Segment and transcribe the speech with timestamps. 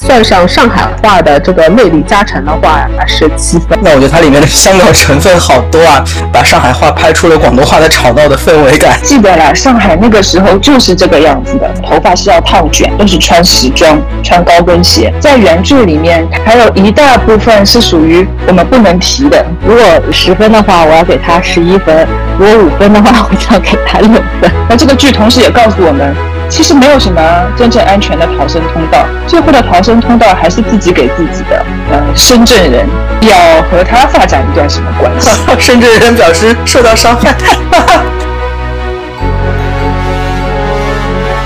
[0.00, 3.78] 算上上海话的这个魅力加成的话是七分。
[3.82, 8.98] 那我觉得它里面的香料成分好多啊，把上海话拍出了广东话的吵闹的氛围感。
[9.02, 15.12] 记得了，上海那个时候就是这个样子的，头发是要烫卷，都是穿时装，穿高跟鞋。
[15.20, 19.44] 在原著里面，还有一大部分是属于我们不能提的。
[19.62, 21.94] 如果十分的话，我要给他十一分；
[22.38, 24.50] 如果五分的话，我就要给他六分。
[24.70, 26.16] 那这个剧同时也告诉我们。
[26.52, 31.64] 其实没有什么真正安全的逃生通道，最后的逃生通道还是自己给自己的。
[31.90, 32.86] 呃，深圳人
[33.22, 35.30] 要和他发展一段什么关系？
[35.58, 37.34] 深圳人表示受到伤害。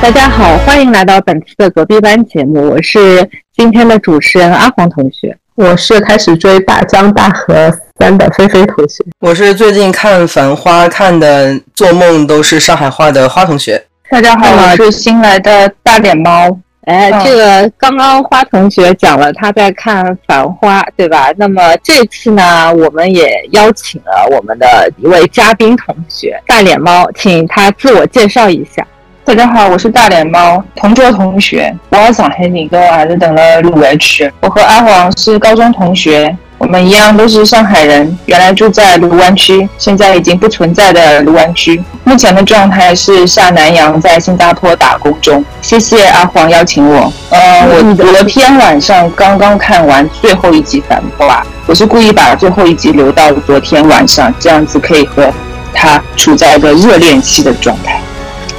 [0.03, 13.85] 大家好，欢迎来到本次的隔壁班节目，我是今天的主持人阿黄同学，我是开始追《大江大河三》的菲菲同学，我是最近看《繁花》看的做梦都是上海话的花同学。
[14.09, 16.49] 大家好，我是新来的大脸猫。
[16.83, 21.29] 哎，这个刚刚花同学讲了他在看《繁花》，对吧？
[21.37, 28.87] 那么这次呢，我们也邀请了我们的一位嘉宾同学大脸猫，请他自我介绍一下。
[29.25, 31.75] 大家好，我是大脸猫，同桌同学。
[31.89, 34.33] 我在上海人，我儿子等了卢湾区。
[34.41, 36.35] 我和阿黄是高中同学。
[36.59, 41.83] 我们一样都是上海人，原来住在卢湾区，现在已经不存在的卢湾区。
[42.03, 45.45] 目前的状态是下南洋，在新加坡打工中。
[45.61, 47.13] 谢谢阿黄邀请我。
[47.29, 55.31] 呃，我昨天晚上刚刚看完最后一集《繁花》，我是故意把最后一集留到昨天晚上，这样子可以和
[55.75, 58.01] 他处在一个热恋期的状态。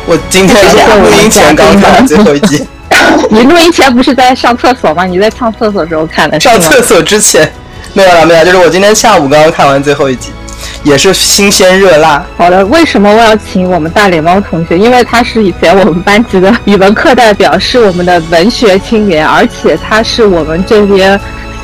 [0.05, 0.63] 我今天
[1.01, 2.65] 录音前刚看完最后一集。
[3.31, 5.05] 你录音前不是在上厕所吗？
[5.05, 6.39] 你在上厕所时候看的？
[6.39, 7.51] 上厕所之前。
[7.97, 10.31] 没有了，没有，就是我今天下午刚刚看完最后一集，
[10.83, 12.23] 也是新鲜热辣。
[12.37, 14.77] 好的，为什么我要请我们大脸猫同学？
[14.77, 21.19] 因为他是以前我们班级的语文课代表，是我们的文学青年，而且他是我们这边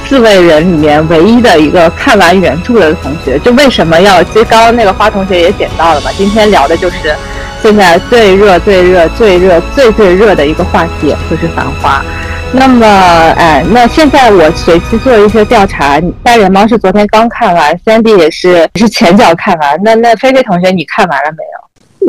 [0.10, 3.38] 四位人里面唯一的一个看完原著的同学。
[3.38, 4.24] 就为什么要？
[4.24, 6.10] 其实刚刚那个花同学也点到了嘛。
[6.18, 7.16] 今天聊的就是
[7.62, 12.04] 现在最热、最热、最热、最最热的一个话题，就是《繁花》。
[12.56, 12.86] 那么，
[13.36, 16.00] 哎，那现在我随机做一些调查。
[16.24, 19.80] 大脸猫是昨天刚看完，，Sandy 也是是前脚看完。
[19.84, 21.44] 那那菲菲同学，你看完了没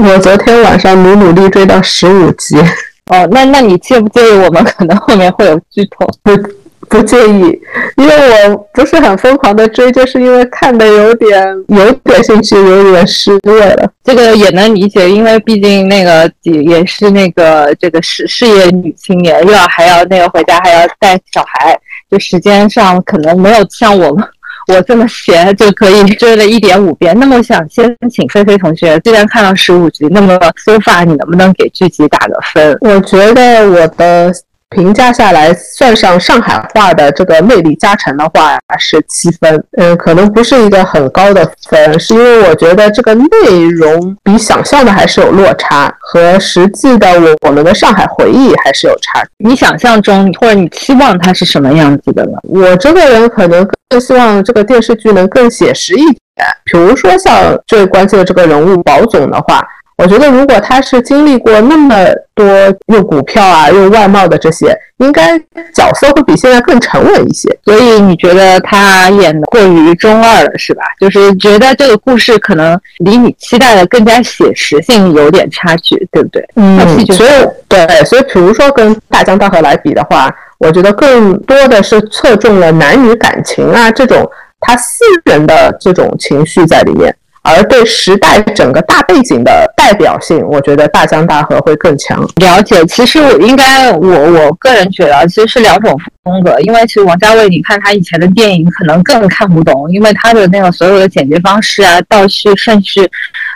[0.04, 0.12] 有？
[0.12, 2.58] 我昨天晚上努努力追到十五集。
[3.06, 6.06] 哦，那那你介不介意我们可能后面会有剧透？
[6.94, 7.60] 不介意，
[7.96, 13.90] 因为我不是很疯狂的追，就是因为看的有点有点兴趣，有点失落了。
[14.04, 21.76] 这个也能理解，因为毕竟那个也也是那个这个事事业女青年，又要还要那个回家还要带小孩，
[22.08, 24.24] 就时间上可能没有像我们
[24.72, 27.18] 我这么闲就可以追了一点五遍。
[27.18, 32.78] 那么我想先请菲菲同学，既然看到十五集，那么 so far 你能不能给剧集打个分？
[32.82, 34.32] 我觉得我的。
[34.74, 43.28] 评价下来，算上上海话的这个魅力加成的话是七分，嗯，可能不是一个很高的分，是因为我觉得这个内
[43.72, 49.24] 容比想象的还是有落差，和实际的我我们的上海回忆还是有差。
[49.38, 52.32] 你想象中或者你期望它是什么样子的呢？
[52.42, 59.64] 我这个人可能更希望这个电视剧能更写实一点，比如说像最关键的这个人物宝总的话。
[59.96, 61.94] 我觉得，如果他是经历过那么
[62.34, 62.44] 多
[62.86, 65.38] 用股票啊、用外贸的这些，应该
[65.72, 67.48] 角色会比现在更沉稳一些。
[67.64, 70.82] 所以你觉得他演的过于中二了，是吧？
[70.98, 76.44] 就是觉得这个故事可能离你期待的更加写实性有点差距，对不对？
[76.56, 77.30] 嗯，所以
[77.68, 80.28] 对，所以比如说跟大江大河来比的话，
[80.58, 84.28] 我觉得更多的是侧重了男女感情啊这种
[84.58, 87.14] 他私人的这种情绪在里面。
[87.46, 92.26] 而对时代整个大背景的代表性，我觉得大江大河会更强。
[92.36, 96.58] 了解，其实我应该，我我个人觉得，其实是两种风格。
[96.60, 103.06] 因为其实王家卫，你看他以前的电影，可能更看不懂，因为他的那个所有的剪辑方式啊、倒叙顺序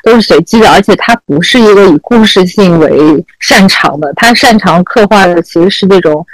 [0.03, 6.27] 都是随机的，而且他不是一个以故事性为擅长的，他擅长刻画的其实是那种，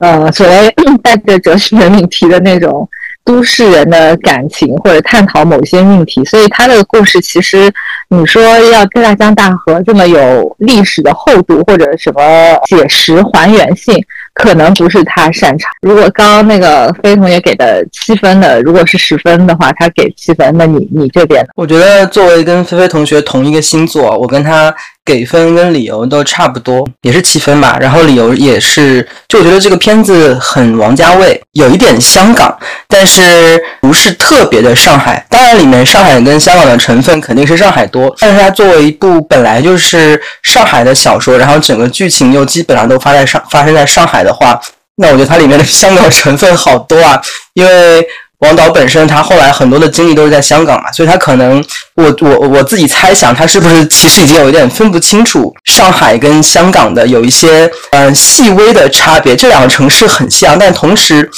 [0.00, 2.86] 呃，所谓 带着哲学命题的那种。
[3.28, 7.70] 都市人的感情，或者探讨某些命题，所以他的故事其实，
[8.08, 12.22] 你说要大江大河这么有历史的厚度，或者什么
[12.66, 14.02] 写实还原性。
[14.32, 15.68] 可能不是他擅长。
[15.82, 21.44] 如果刚刚那个飞同学给的七分的，如果是十分的话，他给七分，那你你这边？
[21.56, 24.72] 我觉得作为跟菲菲同学同一个星座，我跟他
[25.08, 27.76] 给分跟理由都差不多，也是七分吧。
[27.80, 32.56] 然后理由也是，就我觉得这个片子很王家卫，有一点香港，
[32.86, 35.26] 但是不是特别的上海。
[35.28, 44.28] 当然里面上海跟香港的成分肯定是上海多，但是它作为一部本来就是上海的小说，然后整个剧情又基本上都发在上发生在上海的。
[44.38, 44.60] 话，
[44.98, 47.20] 那我觉得它里面的香港成分好多啊，
[47.54, 48.06] 因为
[48.40, 51.64] 王导本身他后来很多的经历都是在香港嘛，所以他可能
[51.94, 61.30] 我我我自己猜想，他是不是其实已经有一点分不清楚上海跟香港的有一些嗯细微的差别，这两个城市很像，但同时。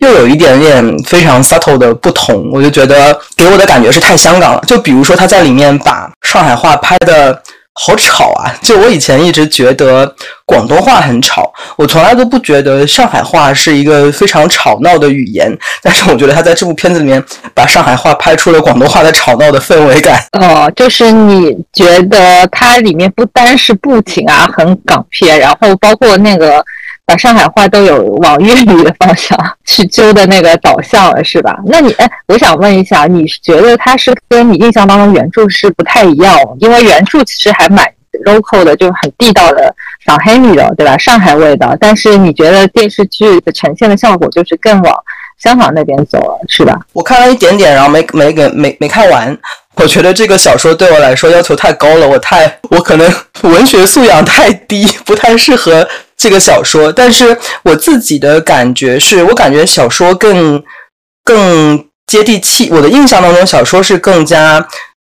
[0.00, 4.62] 又有一点点非常 subtle 的不同，我就觉得给我的感觉是太香港了。
[4.66, 7.42] 就比如说他在里面把上海话拍的
[7.78, 8.54] 好吵啊！
[8.62, 10.10] 就我以前一直觉得
[10.46, 15.54] 广东话很吵，我从来都不觉得上海话是一个非常吵闹的语言。
[15.82, 17.22] 但是我觉得他在这部片子里面
[17.54, 20.24] 把上海话拍出了广东话的吵闹的氛围感。
[20.32, 26.64] 哦，就是你觉得它里面不单是布景啊，很港片，然后包括那个。
[27.06, 31.56] 把上海话都有往粤语的方向去揪的那个导向了，是吧？
[31.66, 36.36] 那你哎，我想问一下，你觉得它是跟你印象当中原著是不太一样？
[36.58, 37.88] 因为原著其实还蛮
[38.24, 39.72] local 的，就很地道的
[40.04, 40.98] 上海味的，对吧？
[40.98, 41.76] 上海味道。
[41.78, 44.92] 但是你觉得电视剧的呈现的效果就是更往
[45.38, 46.76] 香港那边走了，是吧？
[46.92, 49.38] 我看了一点点，然后没没给没没看完。
[49.76, 53.08] 我觉得这个小说对我来说要求太高了，我太我可能
[53.42, 55.86] 文学素养太低，不太适合。
[56.26, 60.60] 这个小说，但是我自己的感觉是，我感觉小说更
[61.22, 62.68] 更接地气。
[62.72, 64.66] 我的印象当中，小说是更加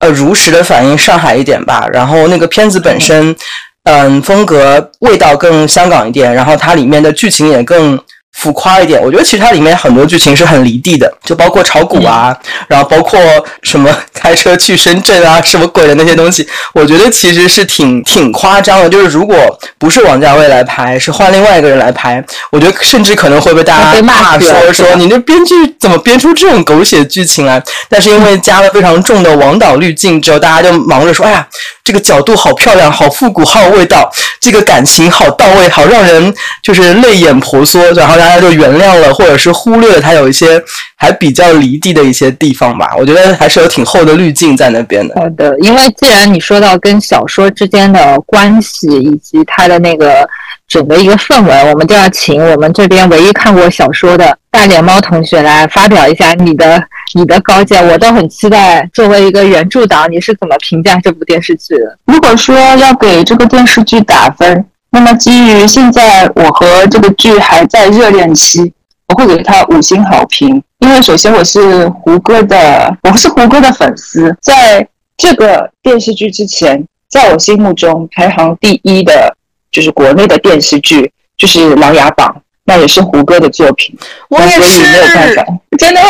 [0.01, 1.87] 呃如实的反映上海一点吧。
[1.93, 3.37] 然后那个片子本身，
[3.85, 7.97] 嗯，风格味道更香港一点，然后它里面的剧情也更。
[8.37, 12.37] 浮夸一点，我觉得其实它里面很多剧情是很离地的，就包括炒股啊，
[12.69, 13.19] 然后包括
[13.63, 18.89] 什么开车去深圳啊，什么鬼的那些东西，我觉得其实是挺挺夸张的。
[18.89, 19.37] 就是如果
[19.79, 22.23] 不是王家卫来拍，是换另外一个人来拍，
[22.53, 27.63] 我觉得甚至可能会被大家骂说说你这编剧怎么编出这种狗血剧情来。
[27.89, 31.47] 但是因为加了非常重的王导滤镜之后，大家就忙着说，哎呀。
[31.87, 34.13] 这个角度好漂亮，好复古，好有味道。
[34.41, 37.81] 这个感情好到位，好让人就是泪眼婆娑。
[37.93, 40.61] 然后大家就原谅了，或者是忽略了他有一些
[40.97, 42.93] 还比较离地的一些地方吧。
[42.99, 45.15] 我觉得还是有挺厚的滤镜在那边的。
[45.15, 50.29] 好的，因为既然你说到跟小说之间的关系以及它的那个。
[50.69, 56.83] 整个一个氛围，我们就要请我们这边唯一看过小说的大脸猫同学来发表一下你的
[57.15, 58.85] 你的高见，我都很期待。
[58.93, 61.97] 作为一个原著党，你是怎么评价这部电视剧的？
[62.07, 68.73] 如果说要给这个电视剧打分，那么基于现在我和这个剧还在热恋期，
[69.09, 70.63] 我会给他五星好评。
[70.79, 74.87] 因为首先我是胡歌的，我是胡歌的粉丝，在
[75.17, 79.37] 这个电视剧之前，在我心目中排行第一的。
[79.73, 82.35] 就是国内的电视剧，就是《琅琊榜》，
[82.65, 83.95] 那也是胡歌的作品。
[84.31, 85.45] 我也是，没有办法，
[85.77, 86.01] 真的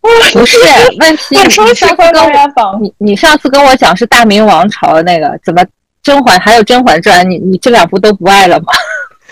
[0.00, 0.56] 不是
[1.00, 1.36] 问题。
[1.36, 5.64] 你上次跟我你你上次跟我讲是大明王朝的那个，怎么
[6.08, 8.66] 甄嬛还有《甄嬛传》，你你这两部都不爱了吗？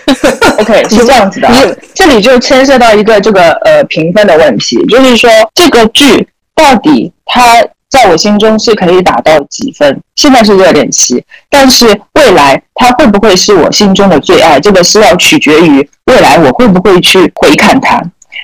[0.59, 1.49] OK，是这样子的，
[1.95, 7.41] 这里就牵涉到一个这个呃评分的问题，就是说这个剧到底它。
[7.89, 10.01] 在我心中是可以打到几分？
[10.13, 11.85] 现在是热恋期，但是
[12.15, 14.59] 未来它会不会是我心中的最爱？
[14.59, 17.97] 这个是要取决于未来我会不会去回看它。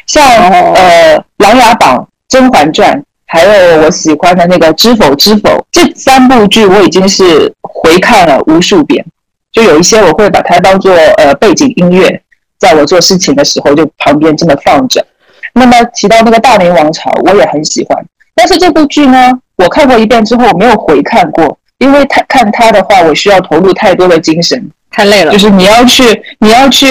[0.08, 1.98] 像呃《琅琊榜》
[2.30, 2.98] 《甄嬛传》，
[3.34, 9.04] 还有我喜欢的那个《知否知否》这三部剧，我已经是回看了无数遍。
[9.52, 12.22] 就有一些我会把它当做呃背景音乐，
[12.60, 15.04] 在我做事情的时候就旁边这么放着。
[15.52, 18.06] 那么提到那个《大明王朝》，我也很喜欢。
[18.36, 25.32] 但是这部剧呢，我看过一遍之后，我没有回看过，因为它看它的话，我需要投入太多的精神，太累了。
[25.32, 26.04] 就是你要去，
[26.40, 26.86] 你要去，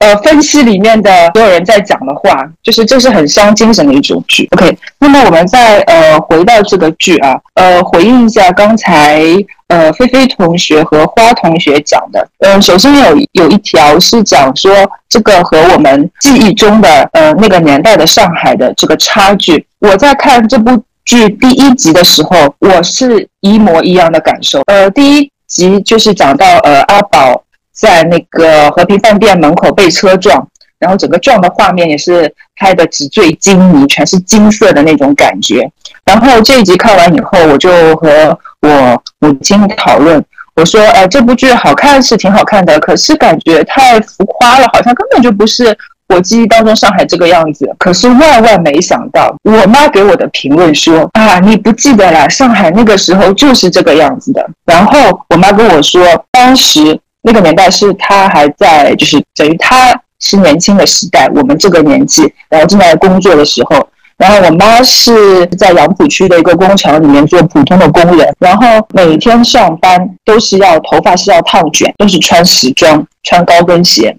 [0.00, 4.48] 呃，分析里面的所有人在讲的话，就是这是很伤精神的一种剧。
[4.52, 9.22] OK，那么我们再呃回到这个剧啊，呃，回应一下刚才
[9.68, 12.26] 呃菲菲同学和花同学讲的。
[12.38, 14.72] 嗯，首先有有一条是讲说
[15.06, 19.66] 这个和我们记忆中的呃那个年代的上海的这个差距。
[19.80, 24.62] 我在看这部剧第一集的时候，我是一模一样的感受。
[24.64, 27.44] 呃，第一集就是讲到呃阿宝
[27.80, 30.46] 在那个和平饭店门口被车撞，
[30.78, 35.66] 然后整个撞的画面也是拍的纸醉金迷，全是金色的那种感觉。
[36.04, 40.22] 然后这一集看完以后，我就和我母亲讨论，
[40.56, 45.76] 我说，呃，这部剧好看是挺好看的，可是感觉太浮夸了，好像根本就不是。
[46.12, 54.44] 我记忆当中上海这个样子，可是万万没想到，我妈给我的评论说啊，你不记得了，上海那个时候就是这个样子的。
[54.66, 63.86] 然后我妈跟我说，当时那个年代是她还在，就是等于她是年轻的时代，我们这个年纪，然后正在工作的时候，
[64.16, 74.16] 然后我妈是在杨浦区的一个工厂里面做普通的工人，然后每天上班都是要头发是要烫卷，都是穿时装，穿高跟鞋。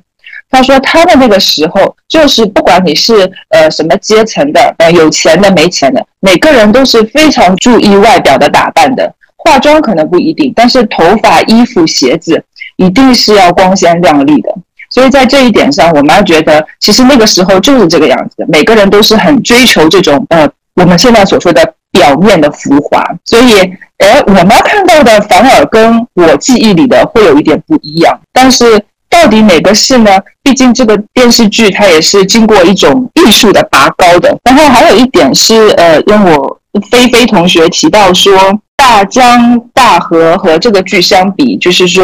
[0.49, 9.13] 他说他的那个时候，就是不管你是呃什么阶层的，呃有钱的没钱的，每个人都是非常注意外表的打扮的。
[9.37, 12.43] 化妆可能不一定，但是头发、衣服、鞋子
[12.83, 14.49] 一定是要光鲜亮丽的。
[14.89, 23.01] 所以在这一点上，我妈觉得其实那个时候就是这个样子的，每个人都是很追求这种呃我们现在所说的表面的浮华。
[23.23, 23.61] 所以，
[23.99, 28.19] 哎，我妈看到的反而跟我记忆里的会有一点不一样。
[28.33, 30.11] 但是到底哪个是呢？
[30.43, 34.37] 毕竟这个电视剧它也是经过一种艺术的拔高的。
[34.43, 36.59] 然后还有一点是，呃，让我
[36.91, 38.59] 菲菲同学提到说。
[38.83, 42.03] 大江大河和这个剧相比，就是说，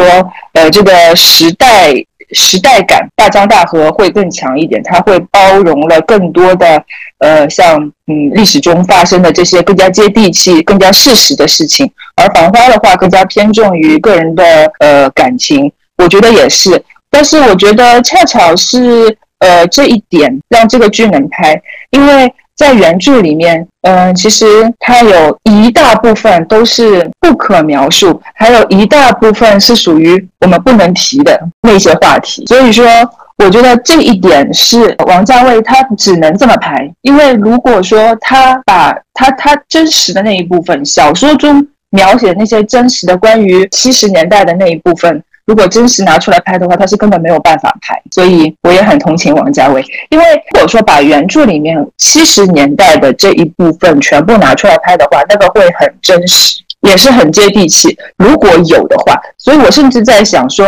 [0.52, 1.92] 呃，这个时代
[2.32, 6.80] 时代感，大江大河会更强一点，它会包容了更多的，
[7.18, 21.60] 呃，像嗯历史中发生的这些更加接地气、更加事实的事情，而繁花的话更加偏重于个人的呃感情，我觉得也是，但是我觉得恰巧是呃这一点让这个剧能拍，
[21.90, 22.32] 因为。
[22.58, 24.44] 在原著里面，嗯，其实
[24.80, 32.44] 它有一大部分都是不可描述，还有一大部分是属于我们不能提的那些话题。
[32.46, 32.84] 所以说，
[33.36, 45.22] 我觉得这一点是王家卫他只能这么拍，因为如果说他把他他真实的那一部分，小说中描写那些真实的关于七十年代的那一部分。
[45.48, 49.82] 如果真实拿出来拍的话，他是根本没有办法拍，所以我也很同情王家卫。
[50.10, 57.96] 因为如果说把原著里面七十年代的这一部分全部拿出来拍的话，那个会很真实，也是很接地气。
[58.18, 60.66] 如果有的话，所以我甚至在想说，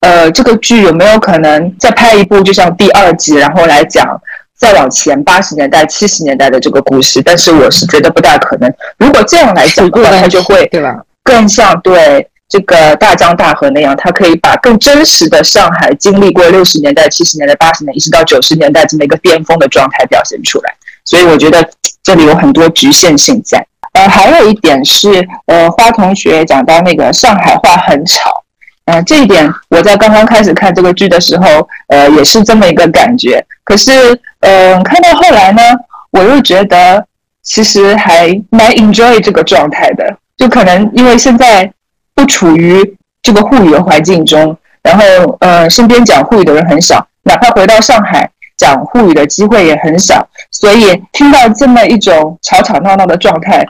[0.00, 4.18] 呃，这个剧有没有可能再拍一部，就像第二集，然后来讲
[4.56, 7.20] 再往前八十年代、七十年代的这个故事？
[7.22, 8.72] 但是我是觉得不大可能。
[8.96, 10.96] 如果这样来讲的话，它就会对吧？
[11.22, 12.26] 更像对。
[12.52, 20.74] 这个大江大河那样，它可以把更真实的上海经历过六十年代、七十年代、八十年，一直到九十年代这么一个巅峰的状态表现出来。
[21.02, 21.66] 所以我觉得
[22.02, 23.66] 这里有很多局限性在。
[23.94, 28.44] 呃，还有一点是，呃，花同学讲到那个上海话很吵，
[28.84, 33.42] 嗯，这一点我在刚刚开始看这个剧的时候，呃，也是这么一个感觉。
[33.64, 33.90] 可是，
[34.40, 35.62] 嗯，看到后来呢，
[36.10, 37.02] 我又觉得
[37.42, 41.72] 其实还蛮 enjoy 这个状态的，就可能因为现在。
[42.22, 45.04] 不处于这个沪语的环境中，然后
[45.40, 53.66] 呃，身边讲沪语的人很少，哪怕回到上海讲沪语的机会也很少，所以听到这么一种吵吵闹闹的状态，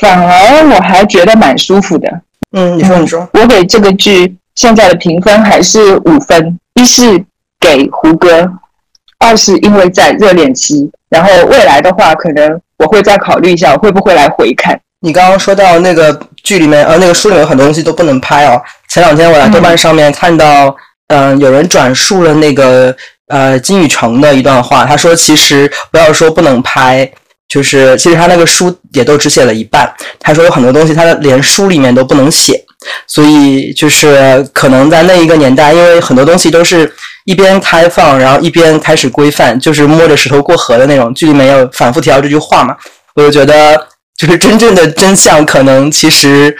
[0.00, 2.20] 反而我还觉得蛮舒服的。
[2.52, 7.24] 嗯，你说你说，我给这个剧现在的评分还是五分，一是
[7.58, 8.46] 给胡歌，
[9.18, 14.78] 二是因为在热恋期，然后未来的话，可能我会再考虑一下，我会不会来回看。
[15.04, 18.58] 你刚刚说到那个剧里面，呃，那个书里面有很多东西都不能拍哦。
[18.88, 20.74] 前两天我在豆瓣上面看到，
[21.08, 22.96] 嗯，有人转述了那个
[23.28, 27.06] 呃金宇澄的一段话，他说其实不要说不能拍，
[27.46, 29.92] 就是其实他那个书也都只写了一半。
[30.18, 32.58] 他说有很多东西他连书里面都不能写，
[33.06, 36.90] 所以就是可能在那一个年代，因为很多东西都是
[37.26, 41.12] 一边开放，然后一边开始规范，就是摸着石头过河的那种。
[41.12, 42.74] 剧里面有反复提到这句话嘛，
[43.16, 43.88] 我就觉得。
[44.16, 46.56] 就是真正的真相，可能其实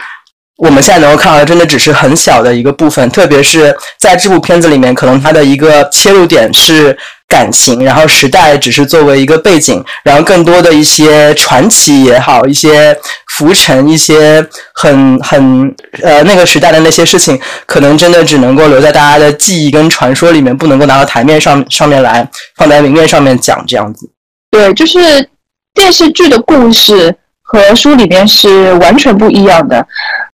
[0.57, 3.09] 我们现在能够看到的，真的只是很小的一个部分。
[3.09, 6.97] 特别是在这部片子里面，可能它的一个切入点是
[7.27, 12.97] 感情，然后时代只是作为一个背景，然后更多的一些传奇也好，一些
[13.37, 24.09] 浮沉，一些很很呃那个时代的那些事情，可能真的只能够留在大家的记忆跟传说里面，不能够拿到台面上上面来，放在明面上面讲这样子。
[24.51, 25.29] 对，就是
[25.73, 27.15] 电视剧的故事。
[27.47, 29.85] 和书里面是完全不一样的，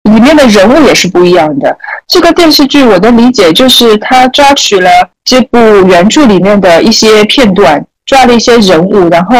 [0.03, 1.75] 里面的人物也是不一样的。
[2.07, 4.89] 这个电视剧我的理解就是，他抓取了
[5.25, 9.35] 这部原著里面的一些片段，抓了一些人物，然后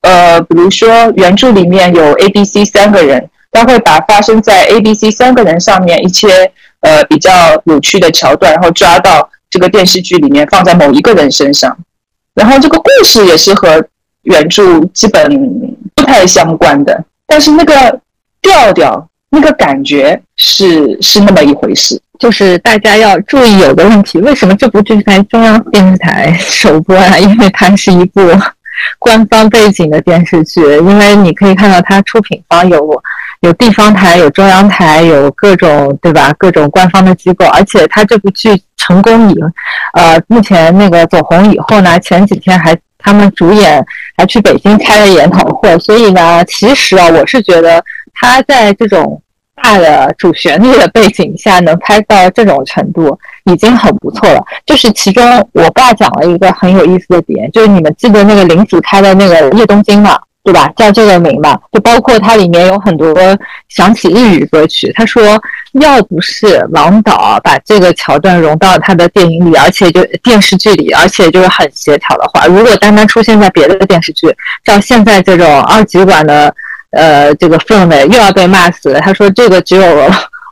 [0.00, 6.50] 呃，比如说原著里面有 A、B、C 三个人，他会把发生在 A、B、C 三个人上面一些
[6.80, 7.30] 呃比较
[7.66, 11.76] 有趣的桥段，然后抓到这个电视剧里面放在某一个人身上，
[12.34, 13.84] 然后这个故事也是和
[14.22, 15.30] 原著基本
[15.94, 17.04] 不太相关的。
[17.30, 18.00] 但是那个
[18.42, 27.16] 调调、那个感觉是是那么一回事，就是大家要注意有个问题：为什么这部剧在中央电视台首播啊？
[27.18, 28.20] 因为它是一部
[28.98, 33.00] 官方背景的电视剧，因为你可以看到它出品方有
[33.42, 36.34] 有地方台、有中央台、有各种对吧？
[36.36, 39.36] 各种官方的机构，而且它这部剧成功以
[39.92, 42.76] 呃，目前那个走红以后呢，前几天还。
[43.02, 43.84] 他们主演
[44.16, 47.82] 还去北京开了研讨会，所以呢，其实啊，我是觉得
[48.14, 49.20] 他在这种
[49.62, 54.42] 大的主旋律的背景下能拍到这种程度，已经很不错了。
[54.64, 60.18] 就是其中我爸讲了一个很有意思的点，就是你们记得那个林子开的那个叶东京吗？
[60.42, 60.68] 对吧？
[60.74, 63.14] 叫这个名嘛，就包括它里面有很多
[63.68, 64.92] 想起日语歌曲。
[64.96, 65.22] 他说，
[65.72, 76.54] 要不是王导把这个桥段融到他的电影里，而且就电视剧里，而且就是很协调的话，如果单单出现在别的电视剧，照现在这种二极管的
[76.92, 79.00] 呃这个氛围，又要被骂死了。
[79.00, 80.10] 他说，这个只有。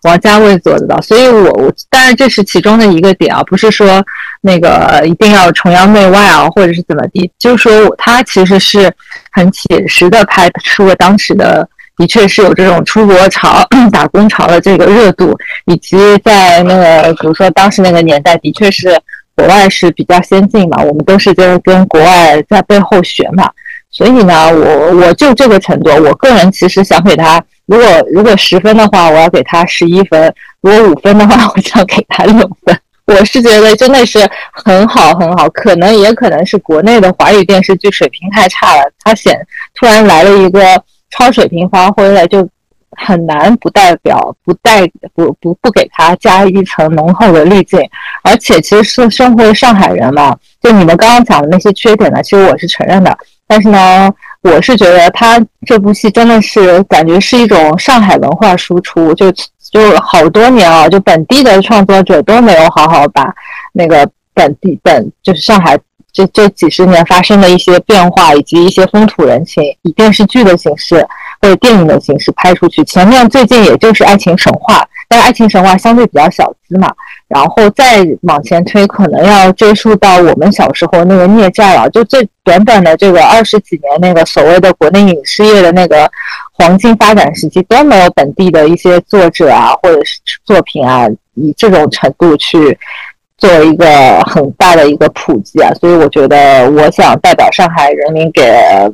[0.09, 4.03] 王家卫做得到，所以我我当然这是其中的一个点啊，不是说
[4.41, 8.91] 那个一定要崇洋媚外啊，或者是怎么地，就是说他其实是
[9.31, 13.63] 很写实的拍出了当时的，的确是有这种出国潮、
[13.93, 15.37] 打工潮的这个热度，
[15.67, 18.99] 以及在那个比如说当时那个年代，的确是
[19.35, 23.51] 国外是比较先进嘛，我们都是就是跟国外在背后学嘛，
[23.91, 27.43] 所以呢，我我就这个程度，我个人其实想给他。
[27.69, 30.27] 如果如果十分的话，我要给他十一分；
[30.63, 32.35] 如果五分的话，我就要给他六
[32.65, 32.75] 分。
[33.05, 39.39] 我是觉得真的是很好很好，可能也可能是国内的华语电视剧水平太差了，他显
[39.75, 42.49] 突然来了一个超水平发挥了，就
[42.93, 47.79] 很难不代表不带不不不给他加一层浓厚的滤镜。
[48.23, 53.15] 而且其实是生活上海人嘛，就你们刚刚讲的那些缺点呢，其实我是承认的。
[53.47, 54.11] 但是呢。
[54.51, 63.33] 我是觉得他这部戏真的是感觉是一种上海文化输出，就就好多年啊，就本地的创作者都没有好好把
[63.73, 65.79] 那个本地本就是上海
[66.13, 71.07] 这这几十年发生的一些变化以及一些风土人情，以电视剧的形式
[71.41, 72.83] 被电影的形式拍出去。
[72.85, 76.93] 前面最近也就是《爱情神话》，但《爱情神话》相对比较小资嘛。
[77.29, 81.89] 然后再往前推，可能要追溯到我们小时候那个孽债了。
[81.91, 86.11] 就这短短的这个二十几年，那个所谓的国内影视业的那个
[86.55, 92.79] 黄金发展时期，都没有本地的一些作者啊，或者是作品啊，以这种程度去
[93.37, 95.71] 做一个很大的一个普及啊。
[95.75, 98.43] 所以我觉得，我想代表上海人民给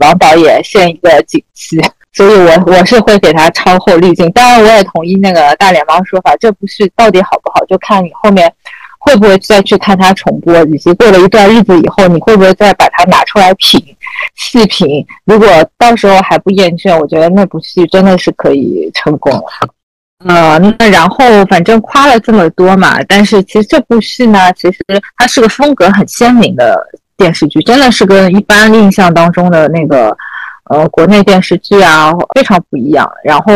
[0.01, 1.81] 王导演献一个锦旗。
[2.15, 4.31] 所以，我我是会给他超厚滤镜。
[4.31, 8.49] 当然，我也同意那个大脸猫说法，这部戏到底好不好，就看你后面
[9.01, 13.85] 会不会再去看它重播，以及过了一段日子以后，你会不会再把它拿出来品
[14.37, 15.05] 细品。
[15.25, 19.33] 如果到时候还不厌倦，我觉得那部戏真的是可以成功。
[20.25, 24.79] 呃，那然后反正夸了这么多嘛，但是其实这部戏呢，其实
[25.17, 26.79] 它是个风格很鲜明的
[27.17, 30.17] 电视剧，真的是跟一般印象当中的那个。
[30.71, 33.53] 呃，国内电视剧啊，非常不一样，然后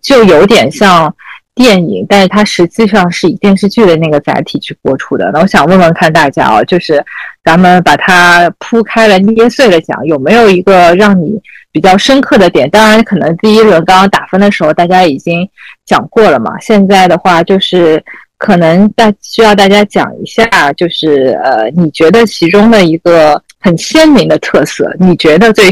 [0.00, 1.12] 就有点像
[1.56, 5.28] 电影，但是它实际上是以电视剧的那个载体去播出的。
[5.32, 7.04] 那我想问问看大家啊，就是
[7.44, 11.36] 咱们把它铺开了、捏碎了讲，有没有一个让你
[11.72, 12.70] 比较深刻的点？
[12.70, 15.48] 当然，可能第一轮刚刚打分的时候大家已经
[15.84, 16.52] 讲过了嘛。
[16.60, 18.00] 现在的话，就是
[18.38, 25.64] 可能大需要大家讲一下，就是呃，你觉得其中的一个很鲜明的特色，你觉得最。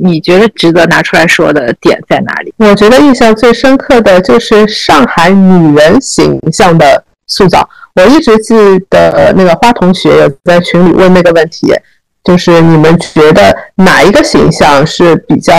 [0.00, 2.54] 你觉得值得拿出来说的点在哪里？
[2.58, 7.68] 我觉得印象最深刻的就是上海女人形象的塑造。
[7.94, 8.54] 我一直记
[8.88, 11.72] 得那个花同学有在群里问那个问题，
[12.22, 15.52] 就是你们觉得哪一个形象是比较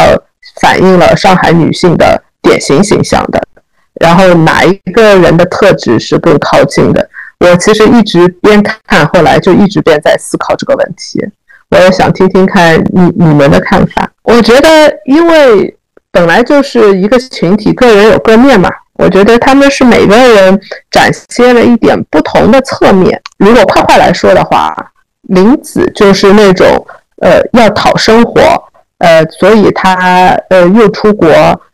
[0.62, 3.42] 反映了上海女性的典型形象的？
[4.00, 7.10] 然后哪一个人的特质是更靠近的？
[7.40, 11.20] 我其实一直边看，后来就一直边在思考这个问题。
[11.70, 14.10] 我也想听听看你你们的看法。
[14.24, 15.76] 我觉得，因为
[16.12, 18.70] 本来就是一个群体，个人有各面嘛。
[18.96, 20.60] 我觉得他们是每个人
[20.92, 23.22] 展现了一点不同的侧面。
[23.38, 24.76] 如果快快来说的话，
[25.30, 26.68] 林子就是那种
[27.22, 28.42] 呃要讨生活，
[28.98, 31.30] 呃，所以他呃又出国，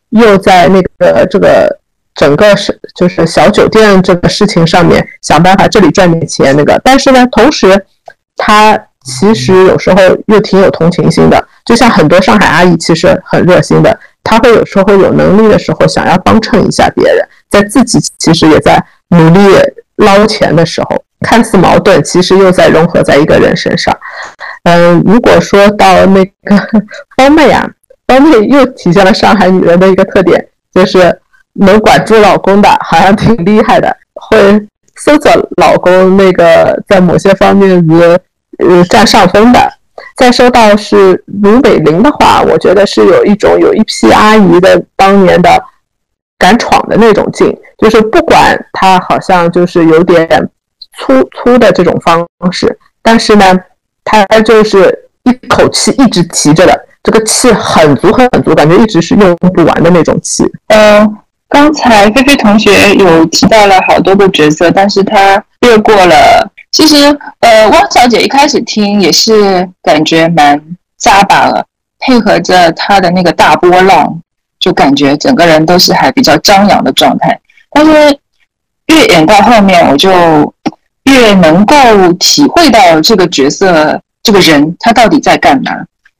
[0.10, 1.79] 又在那个这个
[2.13, 6.79] 整个是就是小酒店这个事情上面想办法这里赚点钱那个。
[6.84, 7.86] 但是呢，同时
[8.36, 8.77] 他。
[9.05, 19.39] 其实有时候又挺有同情心的，就像很多上海阿姨其实很热心的，她会有时候有能力的时候想要帮衬一下别人，在自己其实也在努力
[19.97, 23.95] 捞钱的时候，看似矛盾，其实又在融合在一个人身上。
[24.63, 26.57] 嗯，如果说到那个
[27.15, 27.63] 方妹啊，
[28.07, 31.19] 方妹又体现了上海女人的一个特点，就是
[31.53, 34.59] 能管住老公的，好像挺厉害的，会
[34.95, 38.19] 搜索老公那个在某些方面是。
[38.59, 39.59] 呃，占上风的。
[40.17, 45.61] 再说到是卢美玲的话，我觉得是有一种有一批阿姨的当年的
[46.37, 50.27] 敢闯的那种劲，就是不管她好像就是有点
[50.97, 53.57] 粗粗的这种方式，但是呢，
[54.05, 60.45] 她就是一口气一直提着的，这个气很足很足，感觉一直是用不完的那种气。
[60.67, 61.17] 嗯，
[61.49, 66.49] 刚才菲菲同学有提到了好多个角色，但是她越过了。
[66.75, 66.95] 其实，
[67.39, 70.61] 呃，汪小姐一开始听也是感觉蛮
[70.97, 71.65] 扎把了，
[71.99, 74.19] 配合着她的那个大波浪，
[74.59, 77.39] 就感觉整个人都是还比较张扬的状态。
[77.71, 78.19] 但是
[78.88, 80.53] 越演到后面，我就
[81.03, 85.71] 越能够体会到这个角色这个人他到底在干嘛。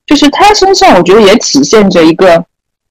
[0.06, 2.42] 就是他身上，我觉得也体现着一个，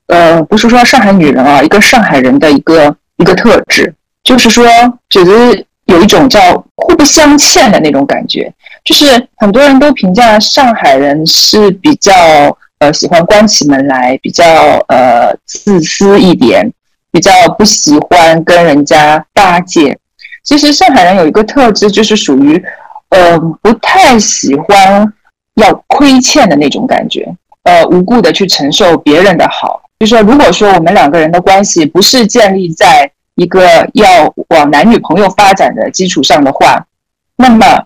[0.09, 4.67] 呃，不是说上海女人啊，一个上海人的一个一个特质，就是说，
[5.09, 5.65] 觉得。
[5.87, 8.53] 有一种叫互不相欠的那种感觉，
[8.85, 12.13] 就是很多人都评价上海人是比较
[12.79, 14.45] 呃喜欢关起门来，比较
[14.89, 16.73] 呃自私一点，
[17.13, 19.99] 比较不喜欢跟人家搭界。
[20.43, 22.63] 其实上海人有一个特质，就是属于
[23.11, 25.13] 呃不太喜欢
[25.55, 27.27] 要亏欠的那种感觉，
[27.65, 29.83] 呃无故的去承受别人的好。
[29.99, 36.87] 就说如果说我们两个人的关系不是建立在一个要往男女朋友发展的基础上的话，
[37.37, 37.85] 那么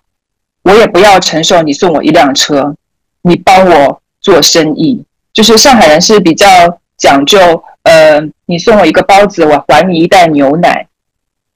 [0.63, 2.75] 我也不要承受你送我一辆车，
[3.23, 5.05] 你帮我做生意。
[5.33, 6.47] 就是上海人是比较
[6.97, 10.87] 讲究，呃，你送我一个包子，我还你一袋牛奶。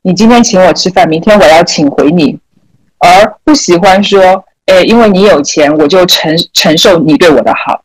[0.02, 2.38] 你今天请我吃饭，明天我要请回你，
[2.98, 7.82] 而不喜欢说，诶，因为你有钱，我就承承受你对我的好。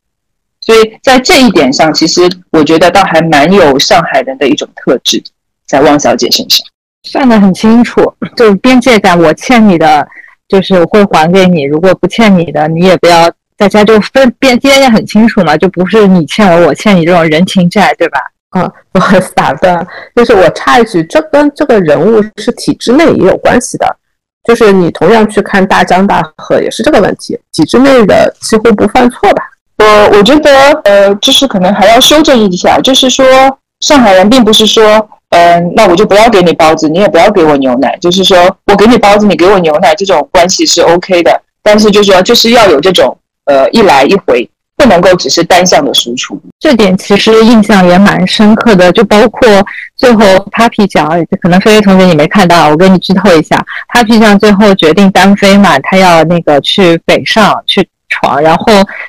[0.62, 5.24] 所以在这一点上，其实我觉得倒还蛮有上海人的一种特质。
[5.68, 6.66] 在汪小姐身上
[7.04, 8.02] 算得很清楚，
[8.36, 9.20] 就是边界感。
[9.20, 10.08] 我欠你的，
[10.48, 13.32] 就是会还给你；如果不欠你的，你也不要。
[13.60, 18.20] 大家就分边界也很清楚嘛，就不是你欠我，我欠你这种人情债，对吧？
[18.52, 19.84] 啊，不好意思打断，
[20.16, 23.98] 就是我插一句，这跟这个人物是体制内也有关系的。
[24.44, 29.44] 就是你同样去看大江大河，也是这个问题，体制内的几乎不犯错吧？
[29.80, 33.26] 我我觉得，呃，就是可能还要修正一下，就是说
[33.80, 35.10] 上海人并不是说。
[35.30, 37.98] 嗯，那我就不要给你包子，你也不要给我牛奶。
[38.00, 41.42] 就是说我给你包子，你给我牛奶，这种关系是 OK 的。
[41.62, 46.42] 但是就是说，就是要有这种呃一来一回，不能够只是单向的输出。
[46.60, 49.48] 这点其实印象也蛮深刻的，就包括
[49.98, 51.10] 最后 Papi 讲，
[51.42, 57.86] 可能飞飞同学你没看到，我给你剧透一下，Papi 酱最后决定单飞嘛，他要那个去北上去。
[58.10, 58.66] 床，然后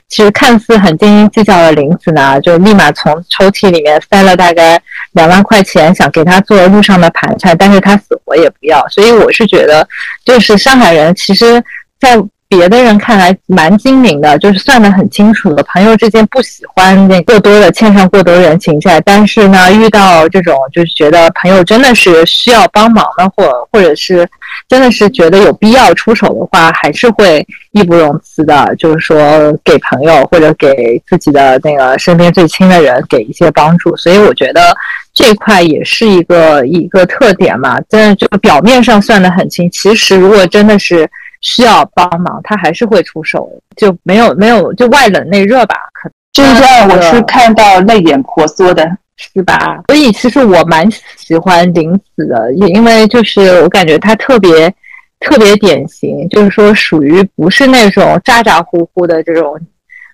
[0.09, 4.79] 其实看似很斤斤计较的林子呢，就立马从抽屉里面塞了大概
[5.13, 8.87] 两万块钱，想给他做路上的盘缠，但是他死活也不要。
[8.89, 9.87] 所以我是觉得，
[10.25, 11.63] 就是上海人，其实，
[12.01, 12.17] 在。
[12.49, 15.63] 别的人看来蛮精明的，就是算得很清楚的。
[15.65, 24.27] 朋友之间不喜欢那过多的欠上过多人情债，但是呢，遇到这种就是觉得朋友真的是需要帮忙的，或或者是
[24.67, 33.95] 真的是觉得有必要出手的话，还是会义不容辞的，就是说给朋友或者给自己的那个身边最亲的人给一些帮助。
[33.99, 34.75] 所以我觉得
[35.13, 37.79] 这块也是一个一个特点嘛。
[37.91, 41.07] 但是就表面上算得很清，其实如果真的是。
[41.41, 45.77] 需要帮忙，他还是会出手，就没有没有就外冷内热吧？
[45.93, 48.85] 可这一段我是看到泪眼婆娑的，
[49.17, 49.83] 是吧？
[49.87, 54.73] 所以其实我蛮喜欢林子的，因为就是我感觉他特别
[55.21, 59.59] 特别典型，就是说属于不是那种咋咋呼呼的这种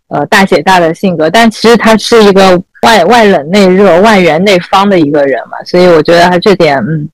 [0.09, 7.09] 呃大姐大的性格，但其实他是一个外外冷内热、外圆内方的一个人嘛，所以我觉得他这点嗯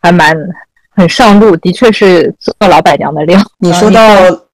[0.00, 0.36] 还蛮。
[0.98, 3.40] 很上路，的确是做老板娘的料。
[3.60, 4.02] 你说到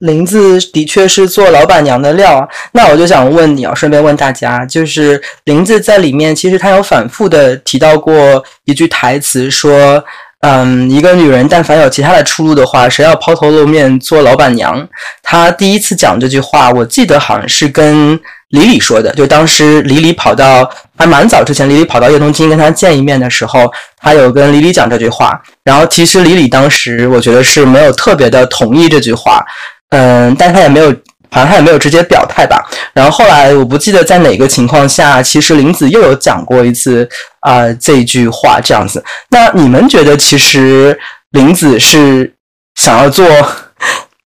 [0.00, 10.04] 林子的确是做老板娘的料，那我就想问你啊，顺便问大家，就是林子在里面，其实他有反复的提到过一句台词，说，
[10.40, 14.86] 嗯，一个女人但凡有其他的出路的话，谁要抛头露面做老板娘？
[15.22, 18.20] 他第一次讲这句话，我记得好像是跟。
[18.54, 25.42] 李李说的，就当时李李跑到还蛮早之前，李李跑到叶东京跟他见一面的时候，他有跟李李讲这句话。
[25.64, 29.44] 然后其实李李当时我觉得是没有特别的同意这句话，
[29.90, 30.86] 嗯，但他也没有，
[31.32, 32.64] 好像他也没有直接表态吧。
[32.92, 37.08] 然后后来我不记得在哪个情况下，其实林子又有讲过一次
[37.40, 39.02] 啊这句话这样子。
[39.30, 40.96] 那你们觉得其实
[41.32, 42.32] 林子是
[42.76, 43.26] 想要做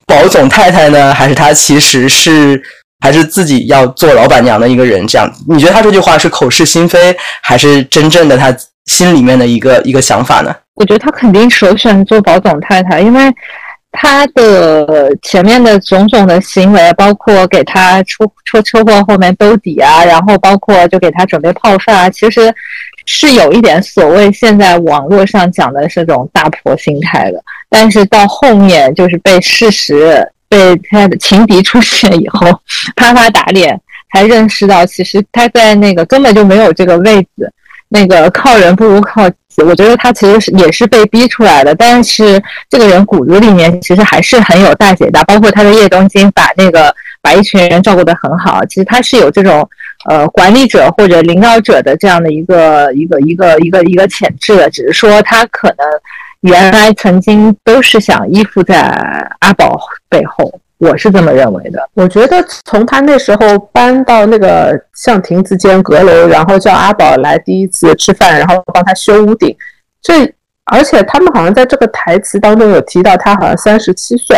[0.07, 2.63] 保总太太呢，还是他其实是？
[3.01, 8.55] 还是自己要做老板娘的一个人，这样你觉得他这句话是口是心非，还是真正的他
[8.87, 10.53] 心里面的一个一个想法呢？
[10.75, 13.33] 我觉得他肯定首选做保总太太，因为
[13.93, 22.53] 他的前面的种种的行为，包括给他出出车祸后面兜底啊，然后包括就给他准备泡饭啊，其实
[23.07, 30.33] 是有一点所谓现在网络上讲的这种大婆心态的，但是到后面就是被事实。
[30.49, 32.47] 被他的情敌出现以后，
[32.97, 33.81] 啪啪打脸，
[34.13, 37.53] 才认识到其实他在那个根本就没有这个位子。
[37.91, 39.37] 那个靠人不如靠己。
[39.67, 49.69] 我觉得他其实是也是被逼出来的，但是这个人骨子里面其实还是很有大姐大，包括他的叶东京把那个把一群人照顾得很好，其实他是有这种
[50.09, 55.79] 呃管理者或者领导者的这样的一个一个一个一个一个潜质的，只是说他可能
[56.43, 58.79] 原来曾经都是想依附在
[59.41, 59.77] 阿宝
[60.09, 60.61] 背后。
[60.79, 61.91] 我是这么认为的。
[61.95, 69.57] 我觉得从他那时候搬到那个向亭子间阁楼，然后叫阿宝来第一次吃饭，然后帮他修屋顶，
[70.01, 70.33] 这
[70.67, 74.37] 而且他们好像在这个台词当中有提到他好像三十七岁，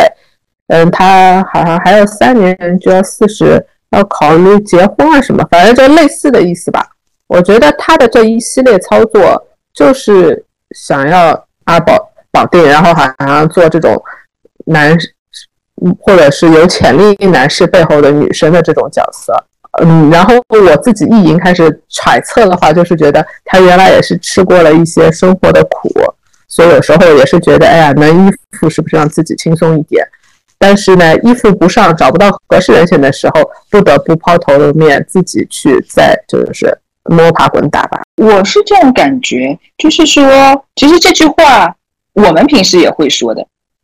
[0.69, 6.83] 嗯，他好像还有三年就要四十，要考虑结婚啊什么，反正就类似的意思吧。
[7.27, 14.01] 我觉得他的这一系列操作就是想要阿宝绑定，然后好像做这种
[14.65, 14.97] 男。
[15.99, 19.33] 或者是有潜力男士背后的女生的这种角色，
[19.81, 25.89] 嗯，然后我自己意淫开始揣测的话，就是觉得他原来也是吃过了一些生活的苦，
[26.47, 30.05] 所以有时候也是觉得，哎呀，能依附是不是让自己轻松一点？
[30.59, 33.41] 但是呢，依附不上，找不到合适人选的时候，
[33.71, 38.03] 不得不抛头露面，自己去再就是摸爬滚打吧。
[38.17, 40.23] 我是这样感觉，就是说，
[40.75, 41.75] 其实这句话
[42.13, 43.43] 我们平时也会说的。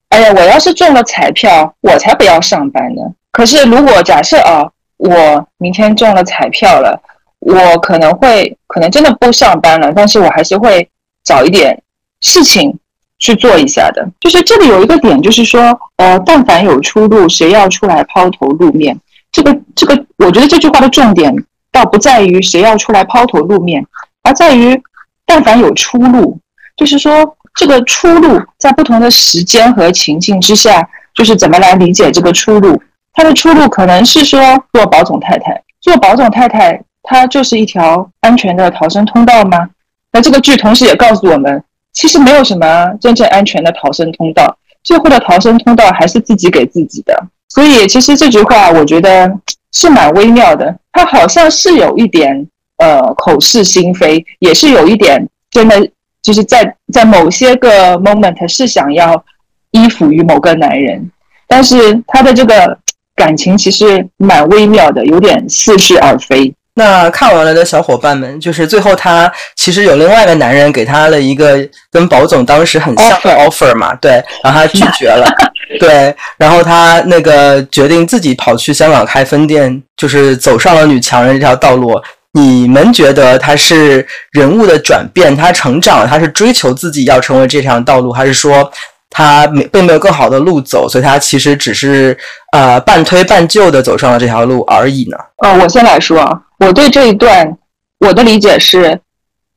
[0.09, 3.01] 哎呀，我要是中了彩票，我才不要上班呢。
[3.31, 4.65] 可是如果假设啊，
[4.97, 6.99] 我明天中了彩票了，
[7.39, 10.89] 我可能会可能真的不上班了，但是我还是会
[11.23, 11.83] 找一点
[12.21, 12.79] 事情
[13.19, 14.07] 去做一下的。
[14.21, 18.97] 就是这里有一个点，就是说，呃，但凡有出路，谁要出来抛头露面？
[19.31, 21.35] 这个这个，我觉得这句话的重点
[21.71, 23.85] 倒不在于谁要出来抛头露面，
[24.23, 24.81] 而在于
[25.25, 26.39] 但凡有出路，
[26.77, 27.35] 就是说。
[27.57, 32.79] 这个出路在不同的时间和情境之下，就是怎么来理解这个出路？
[33.11, 34.39] 它的出路可能是说
[34.71, 39.67] 做保总太太，做保总太太，它就是一条安全的逃生通道吗？
[40.11, 47.27] 那这个剧同时也告诉我们，其实没有什么真正安全的逃生通道，最后的逃生通道还是自己给自己的。
[47.49, 49.31] 所以，其实这句话我觉得
[49.71, 55.89] 是蛮微妙的，它好像是有一点呃口是心非，也是有一点真的。
[56.27, 59.23] 就是在在某些个 moment 是想要
[59.71, 61.09] 依附于某个男人，
[61.47, 62.77] 但是他的这个
[63.15, 66.53] 感情其实蛮微妙的，有点似是而非。
[66.73, 75.25] 那看完了的小伙伴们，就是最后他其实有另外一个男人给他了一个跟宝总当时很像的 offer 嘛，对，然后他拒绝了，
[75.79, 81.97] 对，然后他那个决定自己跑去香港开分店，就是走上了女强人这条道路。
[82.39, 88.71] 你们觉得他是人物的转变，他成长，他是追求自己要成为这条道路，还是说
[89.09, 92.15] 他没并没有更好的路走，所以他其实只是
[92.51, 95.17] 呃半推半就的走上了这条路而已呢？
[95.37, 97.57] 呃，我先来说啊，我对这一段
[98.01, 98.99] 我的理解是，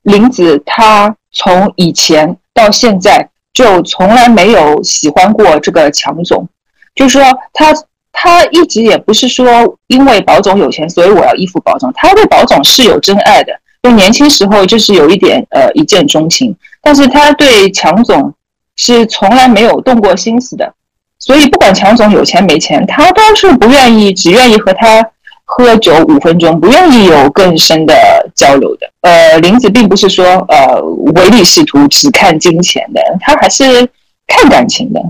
[0.05, 6.49] 林子他从以前到现在就从来没有喜欢过这个强总，
[6.95, 7.75] 就是说他。
[8.13, 11.91] 他一直也不是说因为保总有钱，所以我要依附保总。
[11.95, 16.55] 他对保总是有真爱的，就年轻时候就是有一点呃一见钟情。
[16.83, 18.35] 但是他对强总
[18.77, 20.75] 是从来没有动过心思的，
[21.19, 25.07] 所以不管强总有钱没钱，他都是不愿意，只愿意和他
[25.45, 27.95] 喝酒五分钟，不愿意有更深的
[28.35, 28.91] 交流的。
[29.03, 30.83] 呃，林子并不是说呃
[31.15, 33.89] 唯利是图，只看金钱的，他还是
[34.27, 35.01] 看感情的。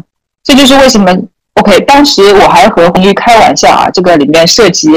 [0.45, 1.17] 这就是为什么。
[1.61, 4.89] OK，当时我还和红玉开玩笑啊，这个里面涉及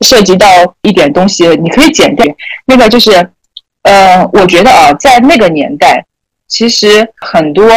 [0.00, 0.46] 涉及到
[0.80, 2.24] 一点东西，你可以剪掉。
[2.64, 3.28] 那个就是，
[3.82, 6.02] 呃，我觉得啊，在那个年代，
[6.48, 7.68] 其实很多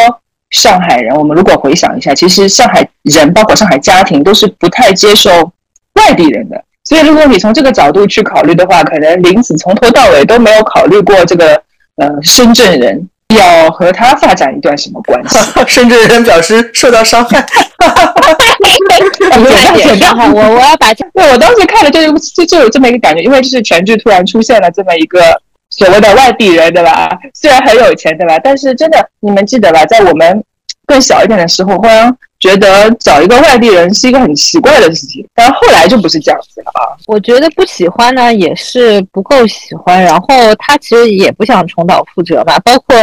[0.49, 5.51] 上海人，我们如果回想一下，其实上海人，包括上海家庭，都是不太接受
[5.95, 6.63] 外地人的。
[6.85, 11.61] 所以，如果你从这个角度去考虑的话，可能林子从头到尾都没有考虑过这个
[11.97, 13.09] 呃深圳人。
[13.37, 15.37] 要和他发展一段什么关系？
[15.67, 17.45] 深圳人表示受到伤害。
[19.77, 20.93] 剪掉哈， 我我要把。
[20.93, 21.99] 对，我当时看了就
[22.35, 25.19] 就就有这么一个感觉，因为就是全剧突然出现了这么一个
[25.69, 27.09] 所谓的外地人，对吧？
[27.33, 28.37] 虽然很有钱，对吧？
[28.43, 29.85] 但是真的，你们记得吧？
[29.85, 30.43] 在我们
[30.85, 36.95] 更小一点的时候，好像觉得找一个外地人是一个很奇怪的事情，但是后来就不是这样子了啊。
[37.07, 40.01] 我觉得不喜欢呢，也是不够喜欢。
[40.01, 42.95] 然后他其实也不想重蹈覆辙吧，包括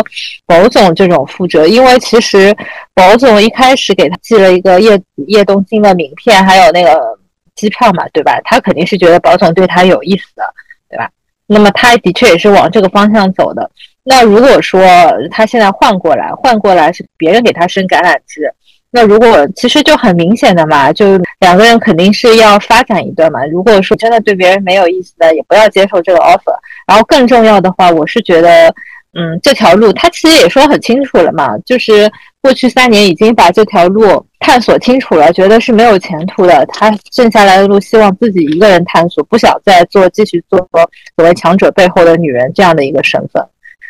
[0.47, 2.57] 保总这种覆辙，因为其实
[2.95, 6.99] 保总一开始给他寄了一个叶叶东京的名片，还有那个
[7.55, 8.41] 机票嘛，对吧？
[8.45, 10.45] 他肯定是觉得保总对他有意思的，
[10.89, 11.11] 对吧？
[11.47, 13.71] 那么他的确也是往这个方向走的。
[14.03, 14.83] 那如果说
[15.31, 18.51] 他现在换过来，换过来是别人给他伸橄榄枝，
[18.91, 23.45] 那如果其实就很明显的嘛，就两个人肯定是要发展一段嘛。
[23.47, 26.55] 如果说真的对别人没有意思的，也不要接受这个 offer。
[26.87, 28.69] 然后更重要的话，我是觉得，
[29.13, 36.65] 嗯，这条路他其实也说很清楚了嘛，就是过去三年已经把这条路探索清楚了，觉得是没有前途的。
[36.67, 40.59] 他剩下来的路，希望自己一个人探索，不想再做继续做
[41.17, 43.45] 所谓强者背后的女人这样的一个身份。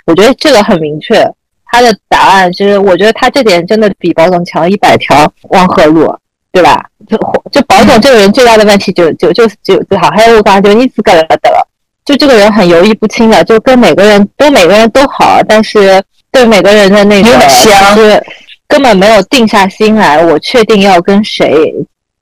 [0.07, 1.31] 我觉得这个很明确。
[1.77, 6.11] 他的答案其实，我觉得他这点真的比保总强一百条汪河路，
[6.51, 6.83] 对吧？
[7.07, 7.19] 就
[7.53, 11.69] 就保总这个人最大的问题就就就就就好，还有我刚才就你自个的了，
[12.03, 18.25] 就这个人很犹豫不清的，就跟每个人都每个人都好，但是对每个人的那个是
[18.67, 21.75] 根本没有定下心来，我确定要跟谁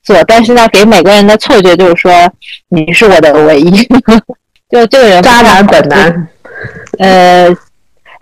[0.03, 2.13] 做，但是呢，给每个人的错觉就是说
[2.71, 3.71] 你是我的唯一，
[4.69, 6.29] 就这个人渣男本男，
[6.99, 7.57] 呃。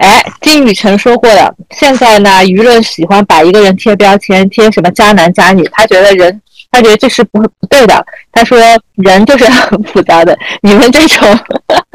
[0.03, 8.05] 哎，金宇澄说过的，现在呢，舆论喜欢把一个人贴标签，贴什么渣男渣女，他觉得人，他觉得这是不不对的。
[8.33, 8.59] 他说
[8.97, 11.39] 人就是很复杂的，你们这种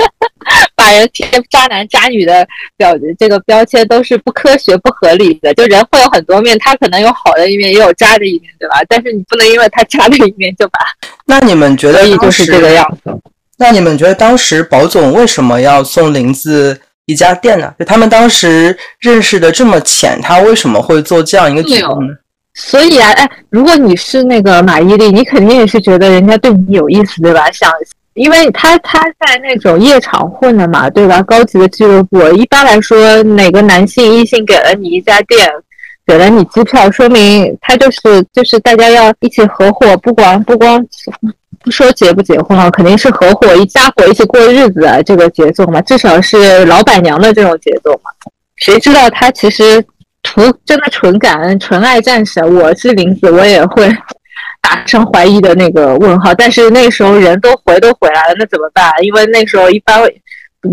[0.74, 5.54] 把人贴渣男渣女的表这个标签都是不科学不合理的。
[5.56, 8.78] 就人会有很多面，他可能有好的一面，也有渣的一面，对吧？
[8.88, 10.80] 但是你不能因为他渣的一面就把。
[11.26, 13.12] 那你们觉得就是这个样子？
[13.58, 16.80] 那你们觉得当时保总为什么要送林子？
[17.08, 17.74] 一家店呢？
[17.80, 22.13] 就他们当时认识的这么浅，他为什么会做这样一个举动呢？
[22.54, 27.50] 所以啊，哎，如果你是那个马伊琍，你肯定也是觉得人家对你有意思，对吧？
[27.52, 27.72] 想，
[28.15, 31.22] 因为他他在那种夜场混的嘛，对吧？
[31.22, 35.48] 高级的俱乐部，一般来说，哪个男性异性给了你一家店，
[36.06, 38.00] 给了你机票，说明他就是
[38.34, 40.86] 就是大家要一起合伙，不光不光。
[41.67, 48.10] 不说结不结婚啊，肯定是合伙一家伙一起过日子啊，这个节奏嘛，至少是老板娘的这种节奏嘛。
[48.56, 49.84] 谁知道他其实
[50.23, 52.56] 图真的纯感恩、纯爱战神。
[52.56, 53.86] 我是林子，我也会
[54.63, 56.34] 打上怀疑的那个问号。
[56.34, 58.89] 但是那时候人都回都回来了，那怎么办？
[59.01, 60.01] 因为那时候一般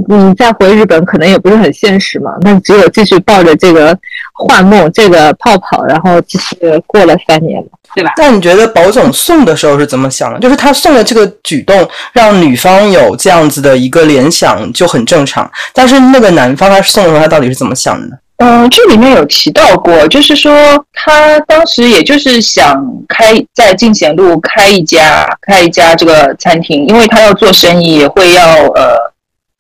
[0.09, 3.97] 你再回日本可能也不是很现实嘛，那只有继续抱着这个
[4.33, 7.65] 幻梦、这个泡泡，然后继续过了三年。
[7.95, 8.13] 对吧？
[8.17, 10.41] 那你觉得保总送的时候是怎么想的？
[10.41, 15.49] 就是他送的这个举动，让女方有这样子的一个联想就很正常。
[15.73, 18.19] 但是那个男方他送的时候，他到底是怎么想的？
[18.39, 20.53] 嗯，这里面有提到过，就是说
[20.93, 28.43] 他当时也就是想开在进贤路开一家开一家这个餐厅，因为他要做生意，也会要
[28.75, 28.99] 呃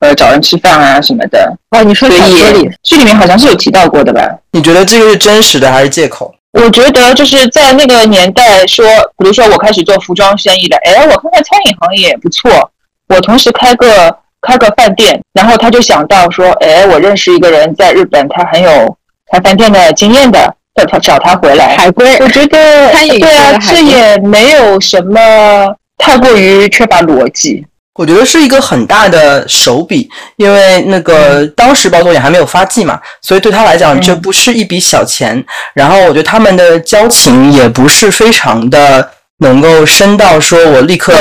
[0.04, 1.50] 呃找人吃饭啊什么的。
[1.70, 4.20] 哦，你说所以剧里面好像是有提到过的吧？
[4.52, 6.34] 你觉得这个是真实的还是借口？
[6.52, 8.86] 我觉得就是在那个年代，说，
[9.18, 12.70] 比如说我开始做服装生意了，哎，我看看餐饮行业也不错，
[13.08, 18.96] 我同时开个开个饭店，然后他就想到说，哎，我认识一个人在日本，他很有
[19.32, 21.76] 开饭店的经验的，要他找他回来。
[21.76, 27.66] 海归，我觉得对啊，这也没有什么太过于缺乏逻辑。
[27.94, 35.44] 我觉得是一个很大的手笔，因为那个当时包总也还没有发迹嘛，所以对他来讲这不是一笔小钱。
[35.74, 41.14] 然后我觉得他们的交情也不是非常的能够深到说我立刻。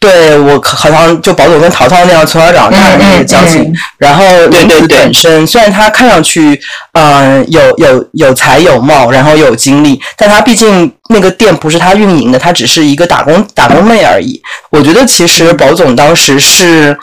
[0.00, 6.58] 对我好像就宝总跟淘淘那样从小长大的那个交情，然后林子本身虽然他看上去
[6.92, 14.40] 嗯有有有才有貌，然后有经历，但他毕竟那个店不是他运营的，他只是一个打工打工妹而已。
[14.70, 16.96] 我觉得其实宝总当时是，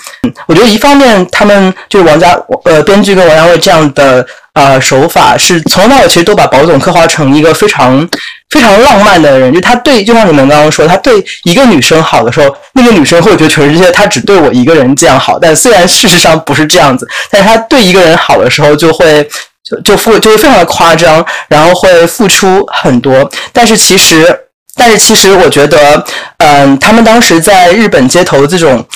[0.48, 4.26] 我觉得一方面他们就是王家呃编剧跟王家卫这样的。
[4.56, 8.08] 呃，手法是从头到尾其实都把宝总刻画成一个非常
[8.50, 11.14] 非常浪漫的人，就他对，就像你们刚刚说，他对
[11.44, 19.28] 一个女生好的时候，那个女生会觉得全世界他只对我一个人这样好，但虽然事实上不是这样子，但是他对一个人好的时候，就会
[19.70, 24.40] 就就付就会非常的夸张，然后会付出很多，但是其实，
[24.78, 26.02] 但是其实我觉得，
[26.38, 28.88] 嗯，他们当时在日本街头这种。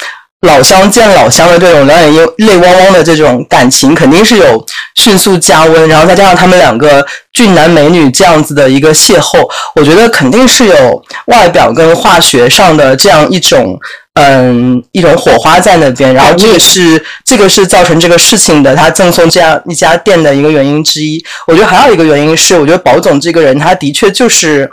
[0.47, 13.77] 老乡见老乡的这种两眼泪汪汪的这种感情，肯定是有迅速加温，然后再加上他们两个俊男美女这样子的一个邂逅，我觉得肯定是有外表跟化学上的这样一种
[14.13, 21.21] 嗯一种火花在那边，然后这个是这个是造成这个事情的，他赠送这样一家店的一个原因之一。
[21.47, 24.69] 我觉得还有一个原因是，我觉得宝总这个人他的确就是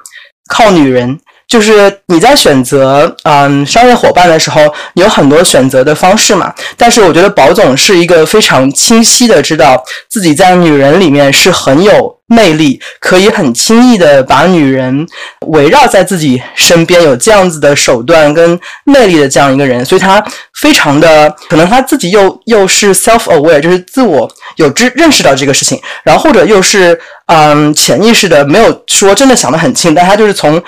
[0.49, 1.19] 靠女人。
[1.49, 4.63] 就是你在选择嗯商业伙伴的时候，
[4.95, 6.53] 有很多选择的方式嘛。
[6.77, 15.07] 但是我觉得宝总是一个非常清晰的知道自己在女人里面是很有魅力，可以很轻易的把女人
[15.47, 20.23] 围绕在自己身边，有这样子的手段跟魅力的这样一个人，所以他
[20.61, 30.61] 非常的可能他自己又又是 self aware，就是自我有知认识到这个事情，然后或者又是嗯潜意识的没有说真的想得很清，但他就是从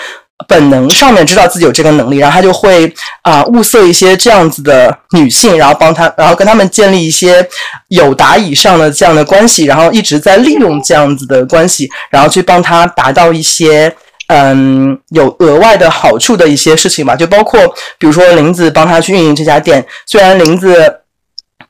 [0.46, 7.46] 本能上面知道自己有这个能力，然后他就会啊物色一些这样子的女性，然后帮他，然后跟他们建立一些
[7.88, 13.92] 有达以上的这样的关系，然后一直在利用这样子的关系，然后去帮他达到一些
[14.28, 17.60] 嗯有额外的好处的一些事情吧，就包括
[17.98, 21.00] 比如说林子帮他去运营这家店，虽然林子。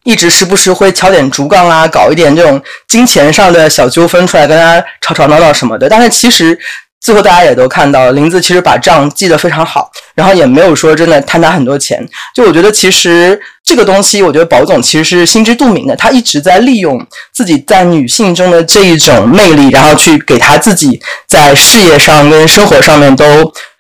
[0.05, 5.87] 一直时不时会敲点竹杠啊，搞一点这种金钱上的小纠纷出来，跟他吵吵闹闹什么的。
[5.87, 6.59] 但是其实
[7.01, 12.07] 最后大家也都看到，林子其实把账记得非常好，然后也没有说真的贪他很多钱。
[12.35, 17.01] 就我觉得，其实这个东西，我觉得宝总其实是心知肚明的，他一直在利用
[17.33, 23.25] 自己在女性中的这一种魅力，然后去给他自己在事业上跟生活上面都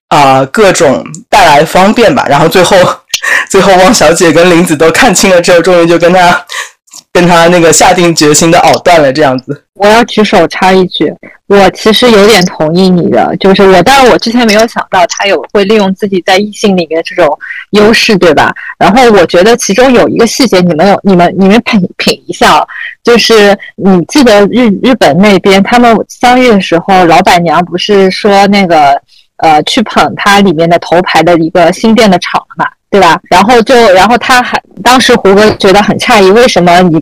[0.09, 2.27] 啊各种带来方便吧。
[2.29, 2.77] 然后最后。
[3.51, 6.41] 最后，汪小姐跟林子都看清了之后，终于就跟他
[7.19, 9.65] 跟他那个下定决心的藕断了，这样子。
[9.75, 11.13] 我要举手插一句，
[11.49, 17.37] 我其实有点同意你的，就是我，当然我之前没有想到他有会利用自己在异性里面这种
[17.73, 18.55] 优势，对吧？
[18.79, 22.65] 然后我觉得其中有一个细节，你们有你们你们品品一下，
[23.03, 29.01] 就是你记得日日本那边他们相遇的时候，老板娘不是说那个
[29.39, 32.65] 呃去捧他里面的头牌的一个新店的厂嘛？
[32.91, 33.21] 对吧？
[33.29, 36.99] 然后就，然后他还当时胡歌觉得很诧异，为什么你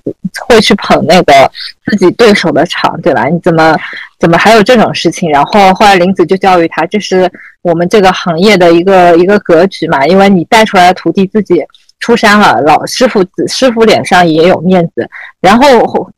[0.49, 1.49] 会去捧那个
[1.84, 3.26] 自己对手的场，对吧？
[3.26, 3.76] 你怎么
[4.18, 5.30] 怎么还有这种事情？
[5.30, 7.30] 然后后来林子就教育他，这是
[7.62, 11.62] 我们这个行业的一个一个格局嘛，因为你带出来的徒弟自己
[12.01, 15.09] 出山了，老师傅师傅脸上也有面子。
[15.41, 15.64] 然后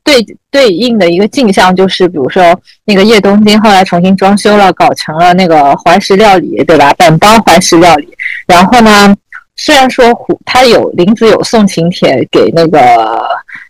[0.03, 6.91] 对对应的一个镜像就是，比如说那个叶东京后来重新装修了，搞成了那个怀石料理，对吧？
[6.97, 8.09] 本帮怀石料理。
[8.47, 9.15] 然后呢？
[9.61, 13.21] 虽然说胡他有林子有送请帖给那个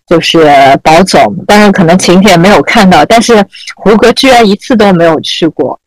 [0.08, 0.48] 就是
[0.84, 3.44] 宝总，但是可能请帖没有看到，但是
[3.76, 5.80] 胡歌居然一次都没有去过。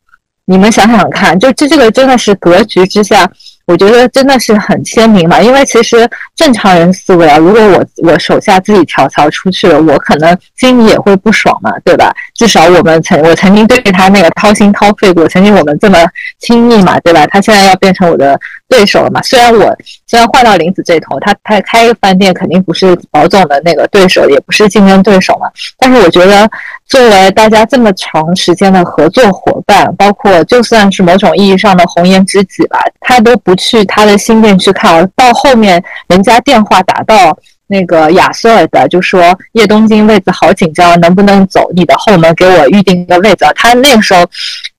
[0.45, 3.29] 你们想想看，就这这个真的是格局之下。
[3.65, 12.13] 我觉得真的是很鲜明嘛，因为其实正常人思维啊，如果我我手下自己跳槽出去了，我可能心里也会不爽嘛，对吧？
[12.35, 15.97] 至少我们曾我曾经对他那个掏心掏肺过，曾经我们这么
[16.39, 17.25] 亲密嘛，对吧？
[17.27, 18.37] 他现在要变成我的
[18.67, 19.21] 对手了嘛？
[19.21, 19.75] 虽然我
[20.07, 26.49] 虽然换到林子这头，他他开一个饭店肯定不是保总的那个对手，也不是竞争对手嘛，但是我觉得。
[26.87, 35.09] 作为大家这么长时间的合作伙伴，包括就算是某种意义上的红颜知己吧，他都不去他的新店去看。
[35.15, 43.45] 到后面人家电话打到那个亚瑟尔的，就说叶东京位子好紧张，能不能走你的后门给我预定个位子？
[43.55, 44.23] 他那个时候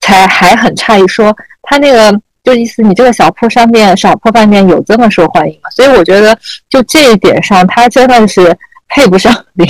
[0.00, 5.70] 才还很诧异，说他那个就意思你这个小破商店、小破饭店有这么受欢迎吗？
[5.74, 6.38] 所以我觉得
[6.68, 8.56] 就这一点上，他真的是
[8.88, 9.68] 配不上林。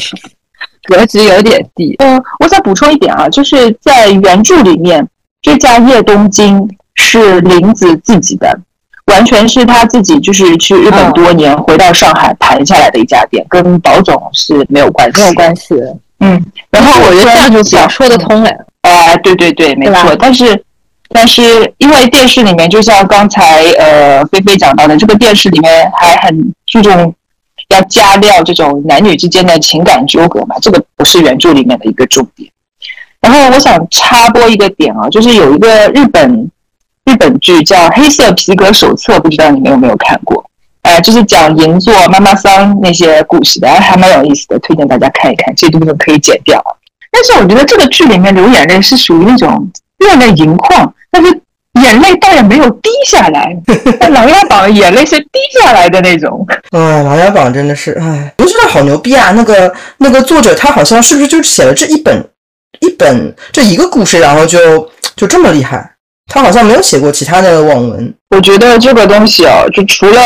[0.85, 1.95] 格局有点低。
[1.99, 5.07] 嗯，我再补充一点啊，就是在原著里面，
[5.43, 8.59] 这家叶东京是林子自己的，
[9.07, 15.75] 完全是他自己就是去日本多年，回到上海盘下来的一家店，跟保总是没有关系，没有关系。
[16.21, 18.51] 嗯，然后我觉得这样就讲说得通了。
[18.83, 20.15] 呃，对对对，没错。
[20.17, 20.65] 但是，
[21.09, 21.43] 但是
[21.79, 27.15] 因为电视里面，就像刚才呃菲菲讲到的，这个电视里面还很注重。
[27.69, 30.57] 要加料这种男女之间的情感纠葛嘛？
[30.61, 32.51] 这个不是原著里面的一个重点。
[33.21, 36.51] 然后我想插播一个点啊，就是有一个日本
[37.05, 40.45] 日本剧叫《黑色皮革手册》，不知道你们有没有看过？
[40.83, 45.55] 哎，就是讲银座妈妈桑那些故事的，还蛮有意思的，推荐大家看一看。
[45.57, 46.63] 这部分可以剪掉。
[47.11, 51.41] 但是我觉得这个剧里面流眼泪是属于那种热泪盈眶，但是。
[51.85, 53.55] 眼泪倒也没有滴下来，
[54.09, 56.47] 《琅琊榜》眼泪是滴下来的那种。
[56.71, 59.33] 哎，《琅琊榜》真的是，哎，我觉得好牛逼啊！
[59.33, 62.27] 那个那个作者他好像是不是就写了这一本
[62.81, 65.93] 一本这一个故事，然后就就这么厉害？
[66.33, 68.15] 他好像没有写过其他的网文。
[68.31, 70.21] 我觉得这个东西哦，就除了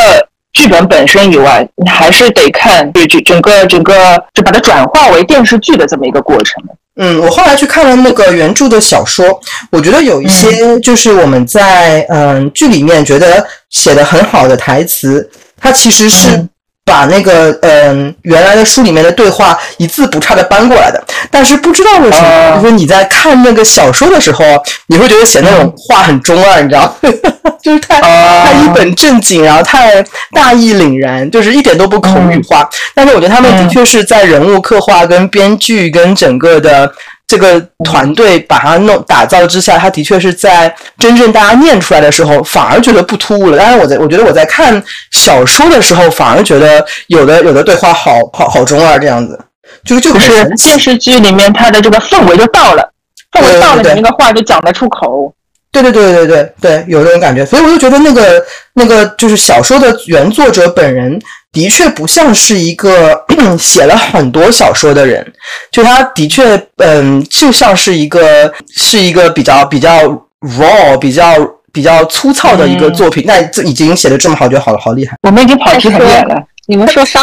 [0.53, 3.93] 剧本本身以外，你还是得看对整整个整个
[4.33, 6.63] 就把它转化为电视剧的这么一个过程。
[6.99, 9.25] 嗯，我后来去看了那个原著的小说，
[9.71, 15.31] 我觉得有一些就是我们在嗯剧里面觉得写的很好的台词，
[15.61, 16.47] 它其实是。
[16.89, 24.45] 把那个嗯原来的书里面的对话一字不差的搬过来的，但是不知道为什么，就是你在看那个小说的时候，
[24.87, 26.93] 你会觉得写那种话很中二，你知道，
[27.63, 32.69] 就是太太一本正经，然后太大义凛然，就是一点都不口语化。
[32.95, 36.91] 但是我觉得他们的确是在人物刻画、跟编剧、跟整个的
[37.29, 43.59] 这个团队把它弄打造之下，它的确是在真正大家念出来的时候，反而觉得不突兀了。
[43.59, 49.39] 但是我在我觉得我在看小说的时候，反而觉得有的有的对话好好好中二这样子，
[49.85, 52.91] 就是就是电视剧里面它的这个氛围就到了，
[53.31, 55.33] 氛围到了，你那个话就讲得出口。
[55.71, 61.21] 对对对对对对，有这种感觉，所以我就觉得那个那个就是小说的原作者本人
[61.53, 63.25] 的确不像是一个
[63.59, 65.27] 写了很多小说的人，
[65.71, 70.07] 就他的确嗯，就像是一个是一个比较比较
[70.41, 71.35] raw、比较
[71.73, 73.25] 比较粗糙的一个作品。
[73.27, 75.17] 那这已经写的这么好，就好了，好厉害。
[75.23, 76.37] 我们已经跑题很远了。
[76.67, 77.21] 你们说杀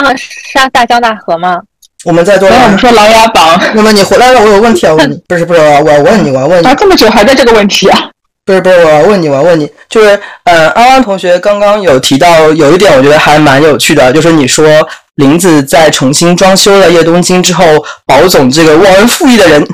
[0.51, 1.61] 杀大江大河吗？
[2.03, 2.47] 我们在做。
[2.49, 3.61] 我们说琅琊榜。
[3.73, 5.21] 那么你回来了，我有问题要问你。
[5.27, 6.67] 不是不是，我要问你，我要问你。
[6.67, 8.09] 啊，这么久还在这个问题啊？
[8.45, 14.65] 不是不是，我要问你，我要问你，就是呃，安安同学刚刚有提到有一点，我觉得还蛮有趣的，就是你说
[15.15, 17.65] 林子在重新装修了叶东京之后，
[18.05, 19.67] 宝总这个忘恩负义的人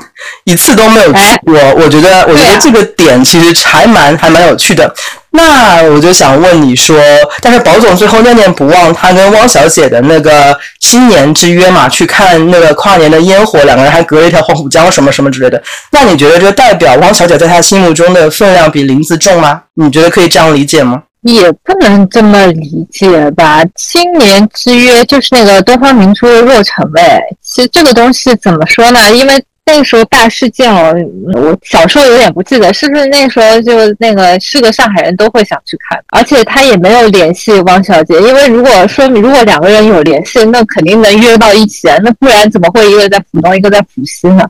[0.44, 4.94] 一次都没有去过，我觉得我觉得这个点其实还蛮还蛮有趣的。
[5.34, 6.96] 那我就想问你说，
[7.40, 15.60] 但是宝总最后念念不忘他跟汪小姐的那个新年之约嘛，去看那个跨年的烟火，两个人还隔了一条黄浦江什么什么之类的。
[15.90, 19.62] 那你觉得这代表汪小姐在他心目中的分量比林子重吗？
[19.74, 21.02] 你觉得可以这样理解吗？
[21.22, 23.62] 也不能这么理解吧。
[23.76, 27.00] 新年之约就是那个东方明珠的若尘味。
[27.40, 29.12] 其实这个东西怎么说呢？
[29.12, 30.92] 因为那时候大事件哦，
[31.34, 44.44] 我小时候有点不记得，是不是那时候就那个是个上海人都会想去看，而且他也没有联系汪小姐，因为如果说如果两个人有联系，那肯定能约到一起啊，那不然怎么会一个在浦东，一个在浦西呢？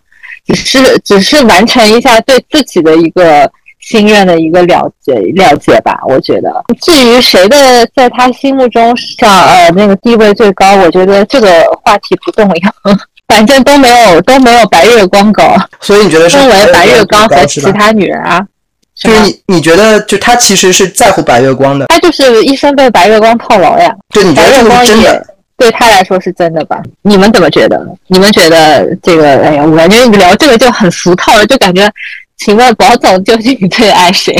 [0.46, 3.48] 只是只是完成一下对自己的一个
[3.80, 6.50] 心愿的一个了解了解吧，我觉得。
[6.80, 11.48] 至于谁的在他心目中上呃那个地位最高，我觉得这个
[11.84, 12.96] 话题不重要。
[13.32, 18.46] 反正都没有都没有白月光高，所以你觉得是分为白月光和其他女人啊？
[18.94, 23.90] 就是你你觉得就他其实是在乎白月光的，他就是一生被白月光套牢呀。
[24.10, 25.26] 对，你觉得这是真的？
[25.56, 26.78] 对他来说是真的吧？
[27.00, 27.80] 你们怎么觉得？
[28.08, 29.42] 你们觉得这个？
[29.42, 31.90] 哎呀，我感觉聊这个就很俗套了，就感觉，
[32.36, 34.36] 请问宝总究竟最爱谁？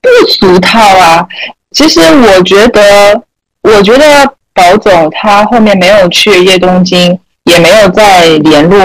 [0.00, 1.26] 不俗套啊！
[1.72, 3.20] 其实我觉得，
[3.62, 4.04] 我觉得
[4.54, 7.18] 宝总他后面没有去叶东京。
[7.46, 8.78] 也没有再联络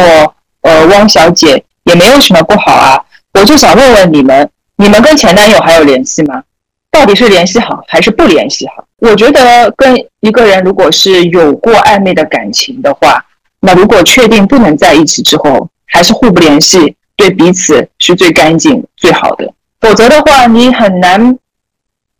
[0.61, 2.99] 呃汪小姐，也没有什么不好啊。
[3.33, 6.43] 我就想问问你们，你们跟前男友还有联系吗？
[6.91, 8.83] 到底是联系好还是不联系好？
[8.97, 13.25] 我觉得跟一个人如果是有过暧昧的感情的话，
[13.61, 19.51] 那如果确定不能在一起之后，还是互不联系，对彼此是最干净最好的。
[19.79, 21.37] 否则的话，你很难，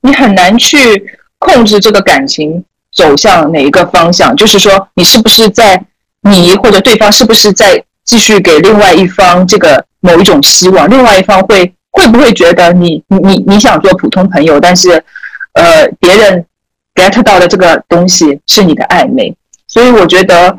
[0.02, 2.64] 你很难去控制这个感情
[2.96, 4.36] 走向哪一个方向。
[4.36, 5.86] 就是说，你是不是在。
[6.22, 10.90] 你或者对方是不是在继续给另外一方这个某一种希望？
[10.90, 15.04] 另外一方会会不会觉得你你你想做普通朋友，但是
[15.54, 16.46] 呃别人
[16.96, 19.36] get 到的这个东西是你的暧昧？
[19.68, 20.58] 所以我觉得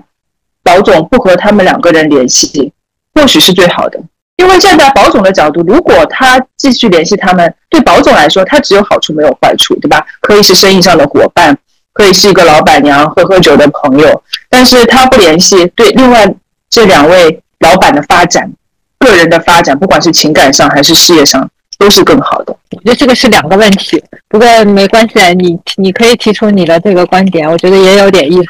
[0.63, 2.73] 保总不和他们两个人联系，
[3.15, 4.01] 或许是最好的。
[4.37, 10.05] 因为站在保总的角度，如果他继续联系他们，对保总来说，他只有好处没有坏处，对吧？
[10.21, 11.57] 可以是生意上的伙伴。
[11.93, 16.27] 可以是一个老板娘喝喝酒的朋友，但是他不联系，对另外
[16.71, 18.51] 这两位老板的发展，
[18.99, 21.47] 个人的发展，不管是情感上还是事业上，
[21.79, 22.57] 都是更好的。
[22.71, 28.49] 我觉得这个是两个问题，不过没关系，你你可以提出你的这个观点，我觉得也有点意思。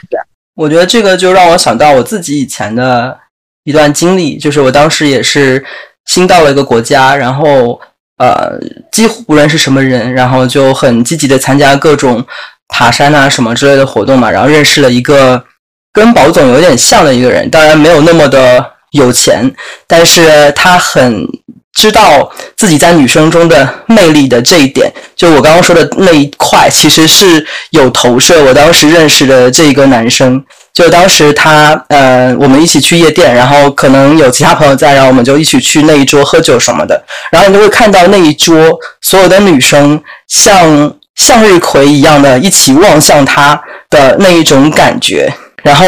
[0.55, 3.19] 我觉得这个就让我想到我自己以前的
[3.65, 5.65] 一段经历，就是我当时也是
[6.05, 7.81] 新到了一个国家，然后
[8.19, 8.57] 呃，
[8.93, 12.25] 几乎不认识什么人，然后就很积极的参加各种。
[12.73, 15.45] 爬山啊什么之类的活动嘛，然后认识了一个
[15.93, 19.55] 跟宝总有点像的一个人，当然没有那么的有钱，
[19.87, 21.27] 但是他很
[21.75, 28.43] 知道自己在女生中的魅力的这一点，就我刚刚说的那一块，其实是有投射。
[28.43, 30.43] 我当时认识的这个男生，
[30.73, 40.97] 就当时他呃，我们一起去夜店，然后可能有其他朋友在，然后我们就一起去那一桌喝酒什么的，然后你就会看到那一桌所有的女生像。
[41.17, 43.61] 向日葵一样的，一起望向他
[43.91, 45.33] 的那一种感觉，
[45.63, 45.87] 然后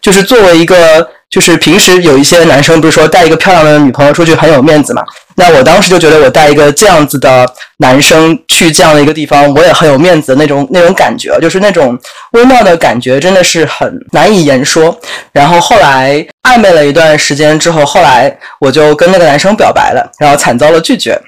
[0.00, 5.02] 就是作为一个，就是平时有一些男生不是说带一个漂亮的女朋友出去很有面子嘛？
[5.36, 7.46] 那我当时就觉得我带一个这样子的
[7.78, 11.98] 男生去这样的一个地方，我也很有面子的那种那种感觉，就是那种
[12.32, 14.98] 微妙的感觉，真的是很难以言说。
[15.32, 21.18] 然后后来暧昧了一段时间之后，后来我就跟那个男生表白了，然后惨遭了拒绝。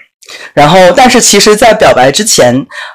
[0.55, 2.55] 然后，但是其实，在表白之前，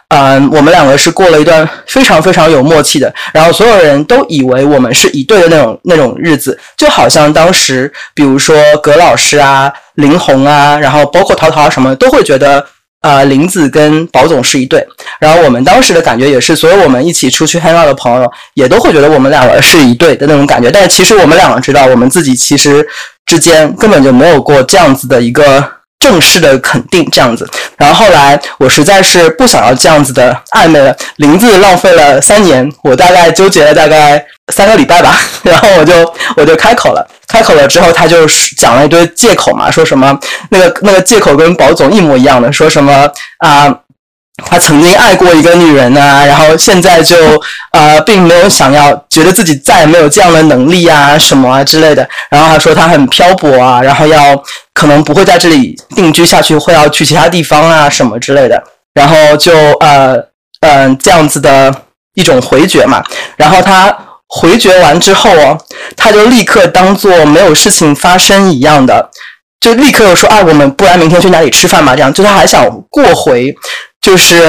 [0.10, 3.14] 嗯，我们两个是过了一段非常非常有默契的。
[3.34, 12.66] 然后，所有人都以为我们是一对的那种那种日子，就好像当时，比如说葛老师啊、林红啊，然后包括陶陶什么，都会觉得。
[13.02, 14.86] 呃，林子跟宝总是一对，
[15.20, 20.72] 然后我们当时的感觉也是，所有我们一起出去 hang out 的朋友也都会觉得我们两个是一对的那种感觉。
[20.72, 22.86] 但是其实我们两个知道，我们自己其实
[23.28, 25.64] 之间根本就没有过这样子的一个
[26.00, 27.48] 正式的肯定，这样子。
[27.78, 34.24] 然后后来我实在是不想要这样子的暧昧了，林子浪费了三年，我大概纠结了大概
[34.54, 37.06] 三个礼拜吧， 然后我就我就开口了。
[37.28, 38.26] 开口了之后，他就
[38.58, 40.18] 讲了一堆借口嘛，说什么
[40.50, 43.06] 那个那个借口跟宝总一模一样的，说什么
[43.40, 43.68] 啊，
[44.46, 47.16] 他曾经爱过一个女人啊，然后现在就
[47.72, 52.08] 呃并没有想要，觉得自己再也没有这样的能力啊什么啊之类的。
[52.30, 54.42] 然后他说他很漂泊啊，然后要
[54.74, 58.62] 可能不会在这里定居下去，会要去其他地方啊什么之类的。
[58.94, 60.16] 然后就呃
[60.62, 61.74] 嗯这样子的
[62.14, 63.04] 一种回绝嘛，
[63.36, 63.96] 然后他。
[64.30, 65.58] 回绝完之后哦，
[65.96, 69.10] 他就立刻当做没有事情发生一样的，
[69.62, 73.56] 就立刻又说：“啊，我们不然明天去哪里吃饭嘛？”这样，就他还想过回，
[74.08, 74.42] 就是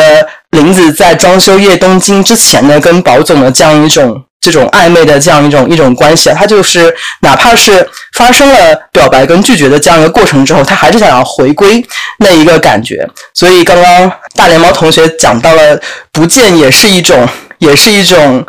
[0.51, 6.37] 林子在装修夜东京之前呢，跟宝总的这样一种这种暧昧的这样一种一种关系啊。
[6.39, 7.85] 他就是哪怕是
[8.17, 11.85] 发生了表白跟拒绝的这样一个过程之后，他还是想要回归
[12.21, 13.05] 那一个感觉。
[13.35, 15.81] 所以刚刚大连猫同学讲到了，
[16.13, 17.29] 不见也是一种，
[17.59, 18.47] 也是一种。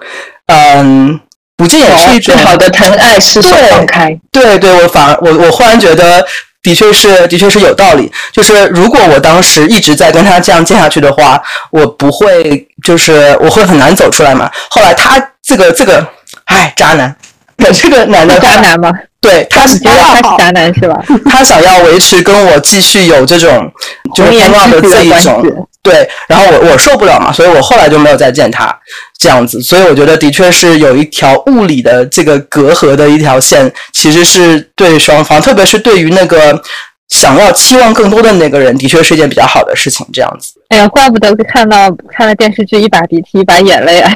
[0.52, 1.20] 嗯，
[1.58, 4.16] 不见也是一种好的疼爱，是放开。
[4.32, 6.26] 对对，我反而我我忽然觉得，
[6.62, 8.12] 的确是的确是有道理。
[8.32, 11.42] 就是如果我当时一直在跟他这样见下去的话，
[11.72, 14.52] 我不会，就是我会很难走出来嘛。
[14.70, 16.06] 后来他这个这个，
[16.46, 17.16] 哎，渣男，
[17.74, 18.92] 这个男的渣男吗？
[19.22, 20.98] 对他是觉得他是渣男是吧？
[21.30, 23.70] 他想要维持跟我继续有这种
[24.16, 25.44] 就是同样的这一种。
[25.82, 28.74] 对，然后我我受不了嘛，所以我后来就没有再见他
[29.18, 36.62] 这样子，所以我觉得的确是有一条物理的这个隔阂的一条线，其实是对双方，特别是对于那个
[37.08, 40.06] 想要期望更多的那个人，的确是一件比较好的事情。
[40.14, 44.14] 这样子，哎呀，怪不得看到看了电视剧一把鼻涕一把眼泪啊！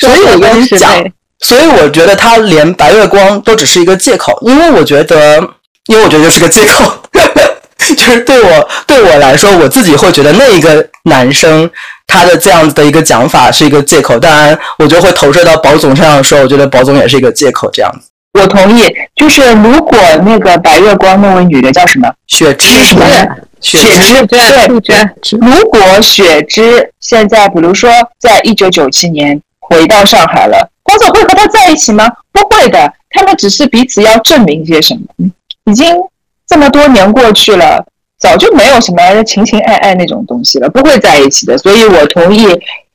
[0.00, 0.92] 所以我跟你讲，
[1.40, 5.36] 所以我觉得他连白月光都只是一个借口，因为我觉得，
[5.86, 6.92] 因为我觉得就是个借口。
[7.78, 11.70] 就是对我对我来说，我自己会觉得那一个男生
[12.06, 14.18] 他的这样子的一个讲法是一个借口。
[14.18, 17.70] 当然，我就会投射到宝总身上说，我觉得宝总也是一个借口。
[17.70, 18.08] 这样子，
[18.40, 18.92] 我同意。
[19.14, 22.10] 就是如果那个白月光那位女的叫什么？
[22.26, 23.04] 雪芝什么？
[23.60, 24.38] 雪芝对。
[25.40, 32.08] 如果雪芝现在，比如说在一九九七年回到上海了，光总会和他在一起吗？
[32.32, 35.30] 不会的，他们只是彼此要证明些什么。
[35.64, 35.94] 已经。
[36.48, 37.84] 这么多年过去了，
[38.20, 41.58] 早就没有什么情情爱爱那种东西了，不会在一起的。
[41.58, 42.46] 所以我同意，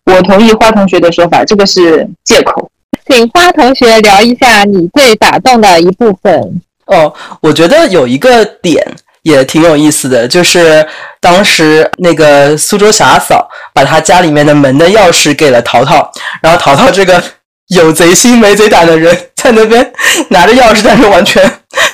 [0.06, 2.72] 我同意花同学的说法，这个是借口。
[3.06, 6.62] 请花同学聊一下你最打动的一部分。
[6.86, 8.82] 哦，我觉得有一个点
[9.24, 10.86] 也挺有意思的，就是
[11.20, 16.12] 当时那个苏州小阿嫂把她家里面的门的钥匙给了淘淘，
[16.42, 17.22] 然后淘淘这个。
[17.68, 19.94] 有贼心没贼胆的人在那边
[20.28, 21.50] 拿着钥匙，但是完全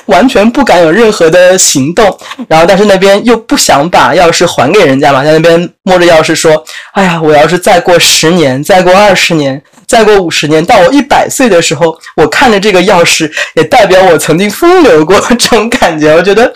[0.06, 2.04] 完全不敢有任何的行动。
[2.48, 6.64] 然后，但是那边又不想把钥匙还给人家嘛，在那边摸着钥匙说
[6.94, 16.52] ：“哎呀，我要是再过十年，再过二十年，再过五十年，到我一百岁的时候，我看着这个钥匙，也代表我曾经风流过。”这种感觉，我觉得。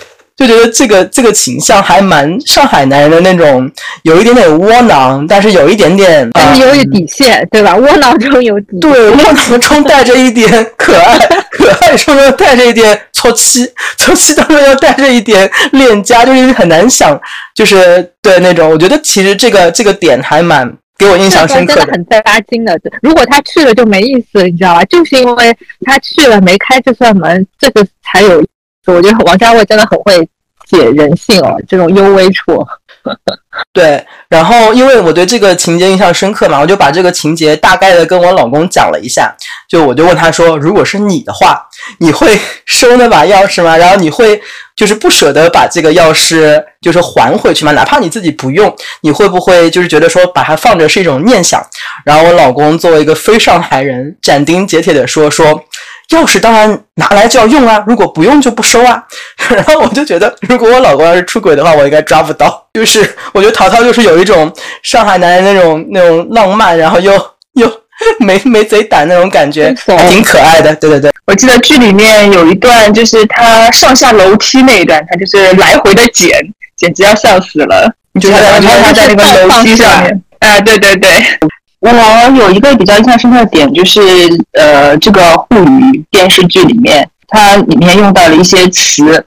[0.47, 3.70] 就觉得这个这个倾向还蛮上海男人的那种，
[4.03, 7.76] 有一点点窝囊，但是有一点点，但是有底线，对吧？
[7.76, 11.18] 窝囊中有底，对，窝囊中带着一点可爱，
[11.51, 17.18] 可爱中又带着一点搓气，搓气当中又带着一点恋家，就是很难想，
[17.55, 18.68] 就是对那种。
[18.70, 20.68] 我觉得其实这个这个点还蛮
[20.99, 22.78] 给我印象深刻，真的很扎心的。
[23.01, 24.84] 如果他去了就没意思，你知道吧？
[24.86, 28.45] 就是因为他去了没开这扇门，这个才有。
[28.87, 30.28] 我觉得王家卫真的很会
[30.68, 32.66] 写人性哦，这种幽微处。
[33.72, 39.35] 对，然后因为我对这个情节印象深刻嘛，我就把这个情节大概的跟我老公讲了一下。
[39.68, 41.66] 就我就问他说：“如果是你的话，
[41.99, 43.76] 你会 收那把钥匙吗？
[43.76, 44.41] 然后你会
[44.76, 47.72] 就是不舍得把这个钥匙就是还回去吗？
[47.72, 48.72] 哪怕你自己不用，
[49.03, 51.61] 你会不会就是觉得说把它放着是一种念想？”
[52.07, 55.64] 然后我老公作为一个非上海人，斩钉截铁的说：“说。”
[56.11, 59.03] 钥匙当然拿来就要用啊，如果不用就不收啊。
[59.50, 62.66] 然后我就觉得，如果我老公要是出轨的话，我应该抓不到。
[62.74, 67.12] 就是我觉得淘淘就是有一种上海男人那种那种浪漫，然后又
[67.55, 67.70] 又
[68.18, 69.74] 没没贼胆那种感觉，
[70.09, 70.74] 挺可爱的。
[70.76, 76.30] 对对对，我记得剧里面有一段，就是他上下楼梯那一段，他就是来回的捡，
[76.76, 77.92] 简直要笑死了。
[78.14, 80.22] 你觉得他在那个楼梯上面？
[80.40, 81.11] 啊，对对对。
[81.83, 84.01] 我有一个比较印象深刻的点，就是
[84.53, 89.26] 呃，这个沪语电视剧里面，它里面用到了一些词，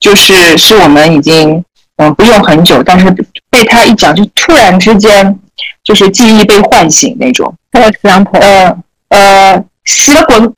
[0.00, 1.64] 就是是我们已经
[1.96, 3.08] 嗯不用很久，但是
[3.48, 5.38] 被他一讲就突然之间
[5.84, 7.54] 就是记忆被唤醒那种。
[7.70, 8.76] For example，呃
[9.10, 10.52] 呃，死了滚！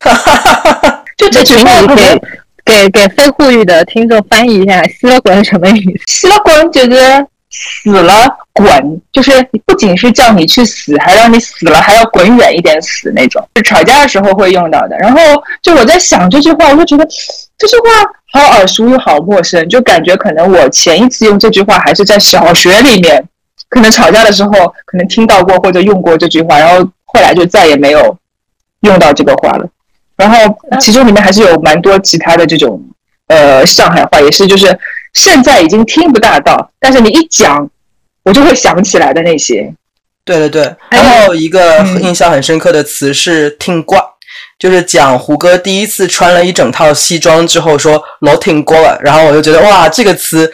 [1.18, 2.20] 就这句话给
[2.64, 6.02] 给给非沪语的听众翻译一下“吸了滚”是什么意思？
[6.06, 7.26] 死了滚就是
[7.56, 9.30] 死了滚，就是
[9.64, 14.96] 不仅是叫你去死，还让你死了还要滚远一点死那种，是吵架的时候会用到的。
[14.98, 15.20] 然后
[15.62, 17.06] 就我在想这句话，我就觉得
[17.56, 17.88] 这句话
[18.32, 23.24] 好耳熟又好陌生，就感觉可能我前一次用这句话还是在小学里面，
[23.68, 24.50] 可能吵架的时候
[24.84, 28.16] 可能听到过或者用过这句话，然后后来就再也没有
[28.80, 29.68] 用到这个话了。
[30.16, 30.36] 然后
[30.80, 32.82] 其中里面还是有蛮多其他的这种
[33.28, 34.76] 呃上海话，也是就是
[35.14, 37.68] 现在已经听不大到，但是你一讲，
[38.24, 39.72] 我就会想起来的那些。
[40.24, 44.02] 对对对，还有一个嗯印象很深刻的词是“听挂”，
[44.58, 50.50] 就是讲胡歌第一次穿了一整套西装之后说“楼听过了”，然后我就觉得哇，这个词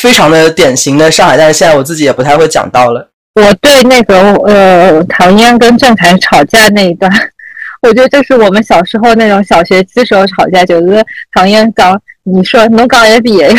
[0.00, 3.10] 非常的典型的上海，但是现在我自己也不太会讲到了。
[3.34, 7.10] 我对那个呃唐嫣跟郑恺吵架那一段，
[7.82, 13.50] 我觉得这是我们小时候那种小学鸡时候吵架，就是唐嫣讲你说侬讲一遍，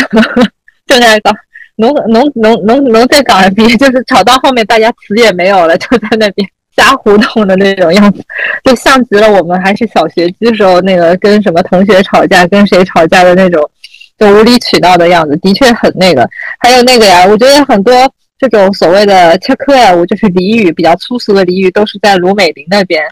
[0.86, 1.34] 郑恺讲
[1.76, 8.24] 侬侬侬侬侬再讲一遍，就是吵到后面大家词也没有了，就在那边瞎胡同的那种样子，
[8.64, 13.70] 就像极了我们还是小学鸡时候那个跟什么同学吵架、跟谁吵架的那种。
[14.16, 16.24] 就无理取闹的样子，的确很那个。
[16.60, 17.92] 还有那个呀，我觉得很多
[18.38, 23.02] 这种所谓的切科呀，我就是俚语比较粗俗的俚语，都是在卢美玲那边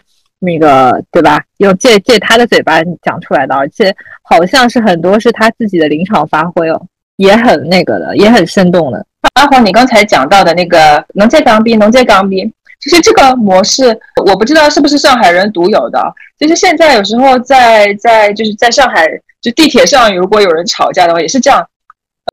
[0.45, 1.41] 那个对吧？
[1.57, 6.81] 用借借他的嘴巴讲出来的，而且好像是很多是他自己的临场发挥哦，
[7.15, 9.05] 也很那个的，也很生动的。
[9.35, 12.43] 阿黄，你刚才讲到的那个“能借钢笔，能借钢笔”，
[12.81, 16.13] 其实这个模式我不知道是不是上海人独有的。
[16.37, 19.07] 就是现在有时候在在就是在上海，
[19.41, 21.65] 就地铁上，如果有人吵架的话，也是这样。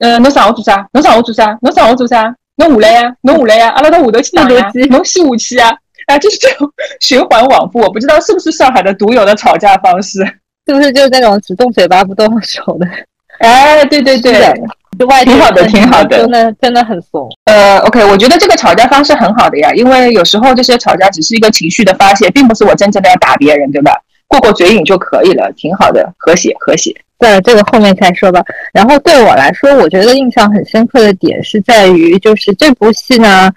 [0.01, 0.85] 呃，侬上我做啥？
[0.93, 1.57] 侬上我做啥？
[1.63, 2.35] 侬上我做啥？
[2.57, 3.15] 侬下来呀？
[3.23, 3.69] 侬下来呀？
[3.71, 4.71] 阿拉到下头去打呀？
[4.91, 5.79] 侬先下去呀？
[6.11, 7.79] 啊，就是这种 循环往复。
[7.79, 10.19] 我不知道是不是上海的独有的吵架方式。
[10.67, 12.87] 是不是就是那种只动嘴巴不动手的？
[13.39, 14.35] 哎，对对对，
[15.07, 17.29] 外挺好的挺好的真的真的很怂。
[17.47, 23.93] 呃，OK，我觉得这个吵架方式很好的呀，因为有时候这些吵架只是一个情绪的发泄，并不是我真正的要打别人，对吧？
[24.29, 26.95] 过过嘴瘾就可以了，挺好的，和谐和谐。
[27.19, 28.43] 对，这个后面再说吧。
[28.73, 33.51] 然后对我来说，我觉得印象很深刻的点是在于，就是这部戏呢，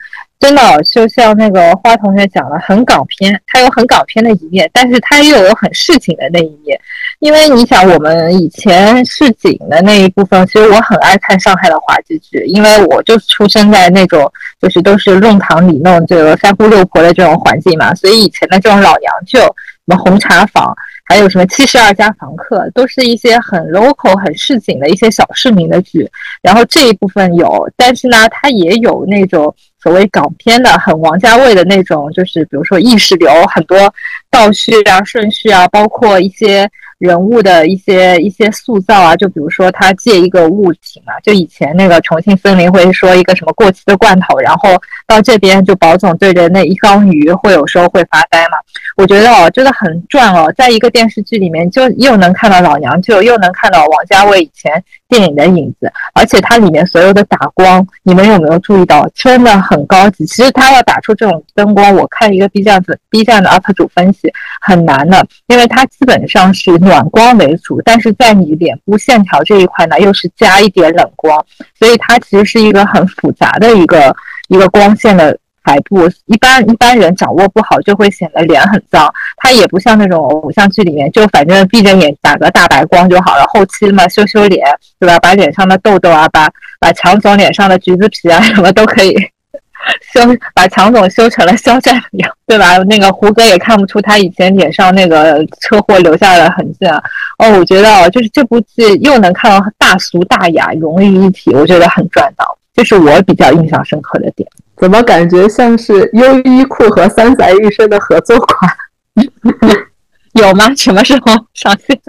[0.44, 6.78] 真的就像那个花同学讲的，很港片，它有很港片的一面，但是它又有很市井的那一面。
[7.20, 14.30] 因为你想，我们以前市井的那一部分，其实我很爱看上海的话剧剧，因为我就出生在那种
[14.62, 19.48] 就是都是弄堂里弄这个三姑六婆的这种环境嘛，所以以前的这种老娘舅，什
[19.86, 20.76] 么红茶坊。
[21.06, 26.10] 还有什么七十二家房客，都是一些很 local、很市井的一些小市民的剧。
[26.42, 29.54] 然后这一部分有，但是呢，它也有那种
[29.84, 33.94] 所谓港片的很王家卫的那种，就是比如说意识流，很多
[34.32, 36.70] 倒叙啊、顺序啊，包括一些
[37.00, 39.14] 人物的一些一些塑造啊。
[39.14, 44.70] 就比如说他借一个物品啊，就以前那个重庆森林会说一个什么过期的罐头，然后
[45.14, 48.58] 到这边就保总对着那一缸鱼会有时候会发呆嘛。
[48.98, 54.72] 我觉得哦，真的很赚哦，在一个电视剧里面，就又能看到老娘舅，又能看到王家卫以前
[55.08, 60.26] 电影的影子，而且它里面所有的打光，你们有没有注意到，真的很高级。
[60.26, 71.44] 其实他要打出这种灯光，我看一个 B 站子 B 站的 UP 主分析很难的，因为它基本上是暖光为主，但是在你脸部线条这一块呢，又是加一点冷光，
[71.78, 74.16] 所以它其实是一个很复杂的一个
[74.48, 75.38] 一个光线的。
[75.66, 79.10] 排布一般一般人掌握不好，就会显得脸很脏。
[79.38, 83.46] 它也不像那种偶像剧里面，就反正闭着眼打个大白光就好了。
[83.48, 84.62] 后期嘛，修修脸，
[85.00, 85.18] 对吧？
[85.20, 89.16] 把脸上的痘痘啊，把把强总脸上的橘子皮啊，什么都可以
[90.14, 90.20] 修，
[90.54, 92.78] 把强总修成了肖战脸，对吧？
[92.80, 97.02] 那个胡歌也看不出他以前脸上那个车祸留下的痕迹啊。
[97.38, 104.48] 哦，我觉得，就是这部剧又能看到大俗大雅融于一体，我觉得很赚到，这是我比较印象深刻的点。
[104.78, 108.76] 怎么感觉像是优衣库和三宅一生的合作款？
[110.34, 110.74] 有吗？
[110.76, 112.00] 什么时候上线？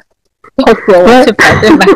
[0.64, 1.86] 告诉我，我去排队买。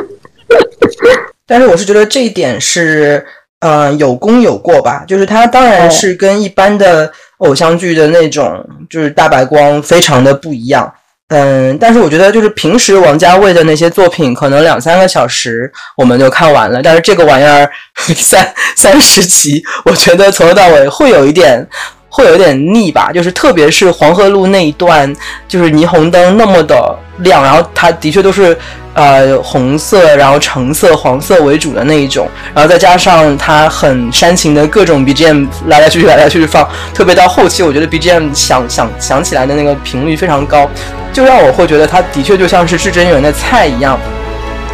[1.47, 3.25] 但是我是觉得这一点是，
[3.61, 5.05] 呃，有功有过吧。
[5.07, 10.93] 就是它当然是跟一般的偶像剧的那种，就是大白光非常的不一样。
[11.29, 16.81] 嗯，但是我觉得就是平时王家卫的那些作品，可能两三个小时我们就看完了。
[16.83, 17.71] 但是这个玩意儿
[18.17, 21.67] 三三十集，我觉得从头到尾会有一点
[22.09, 23.13] 会有点腻吧。
[23.13, 25.15] 就是特别是黄河路那一段，
[25.47, 28.57] 就是霓虹灯那么的亮，然后它的确都是
[28.95, 40.69] 呃红色，然后橙色、黄色为主的那一种，然后再加上它很煽情的各种 BGM 来来去去来来去去放，特别到后期，我觉得 BGM 响响响起来的那个频率非常高，
[41.13, 43.99] 就让我会觉得它的确就像是至臻园的菜一样，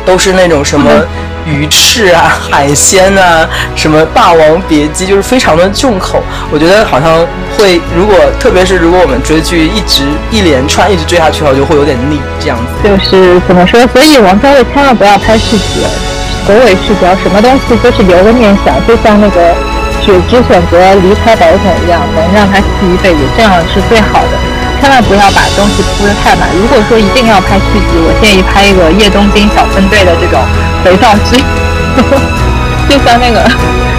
[0.07, 0.91] 都是那种什么。
[1.47, 6.23] 鱼翅啊，海鲜啊，什么霸王别姬，就是非常的重口。
[6.51, 7.27] 我觉得好像
[7.57, 12.89] 会，如果特别是如果我们追剧一直一连串一直追下去的话，就会有点腻这样子。
[12.89, 13.81] 就是怎么说？
[13.89, 15.85] 所以王家卫千万不要拍续集，
[16.49, 19.55] 狗尾续貂，什么东西都是留个念想，就像那个
[20.01, 24.54] 雪芝选择离开宝总一样，能让他记一辈子，这样是最好的。
[24.85, 26.45] 千万不要把东西铺得太满。
[26.61, 30.37] 如果说一定要拍续集，我建议拍一个叶东京小分队的这种
[30.85, 31.41] 肥皂剧，
[32.85, 33.41] 就像那个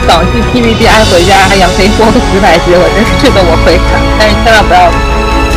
[0.06, 3.98] 港剧 TVB 爱回家养肥播个几百集，我真是这个我会看。
[4.22, 4.86] 但是千万不要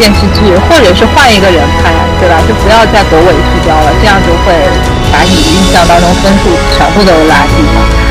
[0.01, 2.41] 电视剧，或者是换一个人拍，对吧？
[2.49, 4.57] 就不要再狗尾续貂了，这样就会
[5.13, 8.08] 把你印象当中分数全部都拉低了。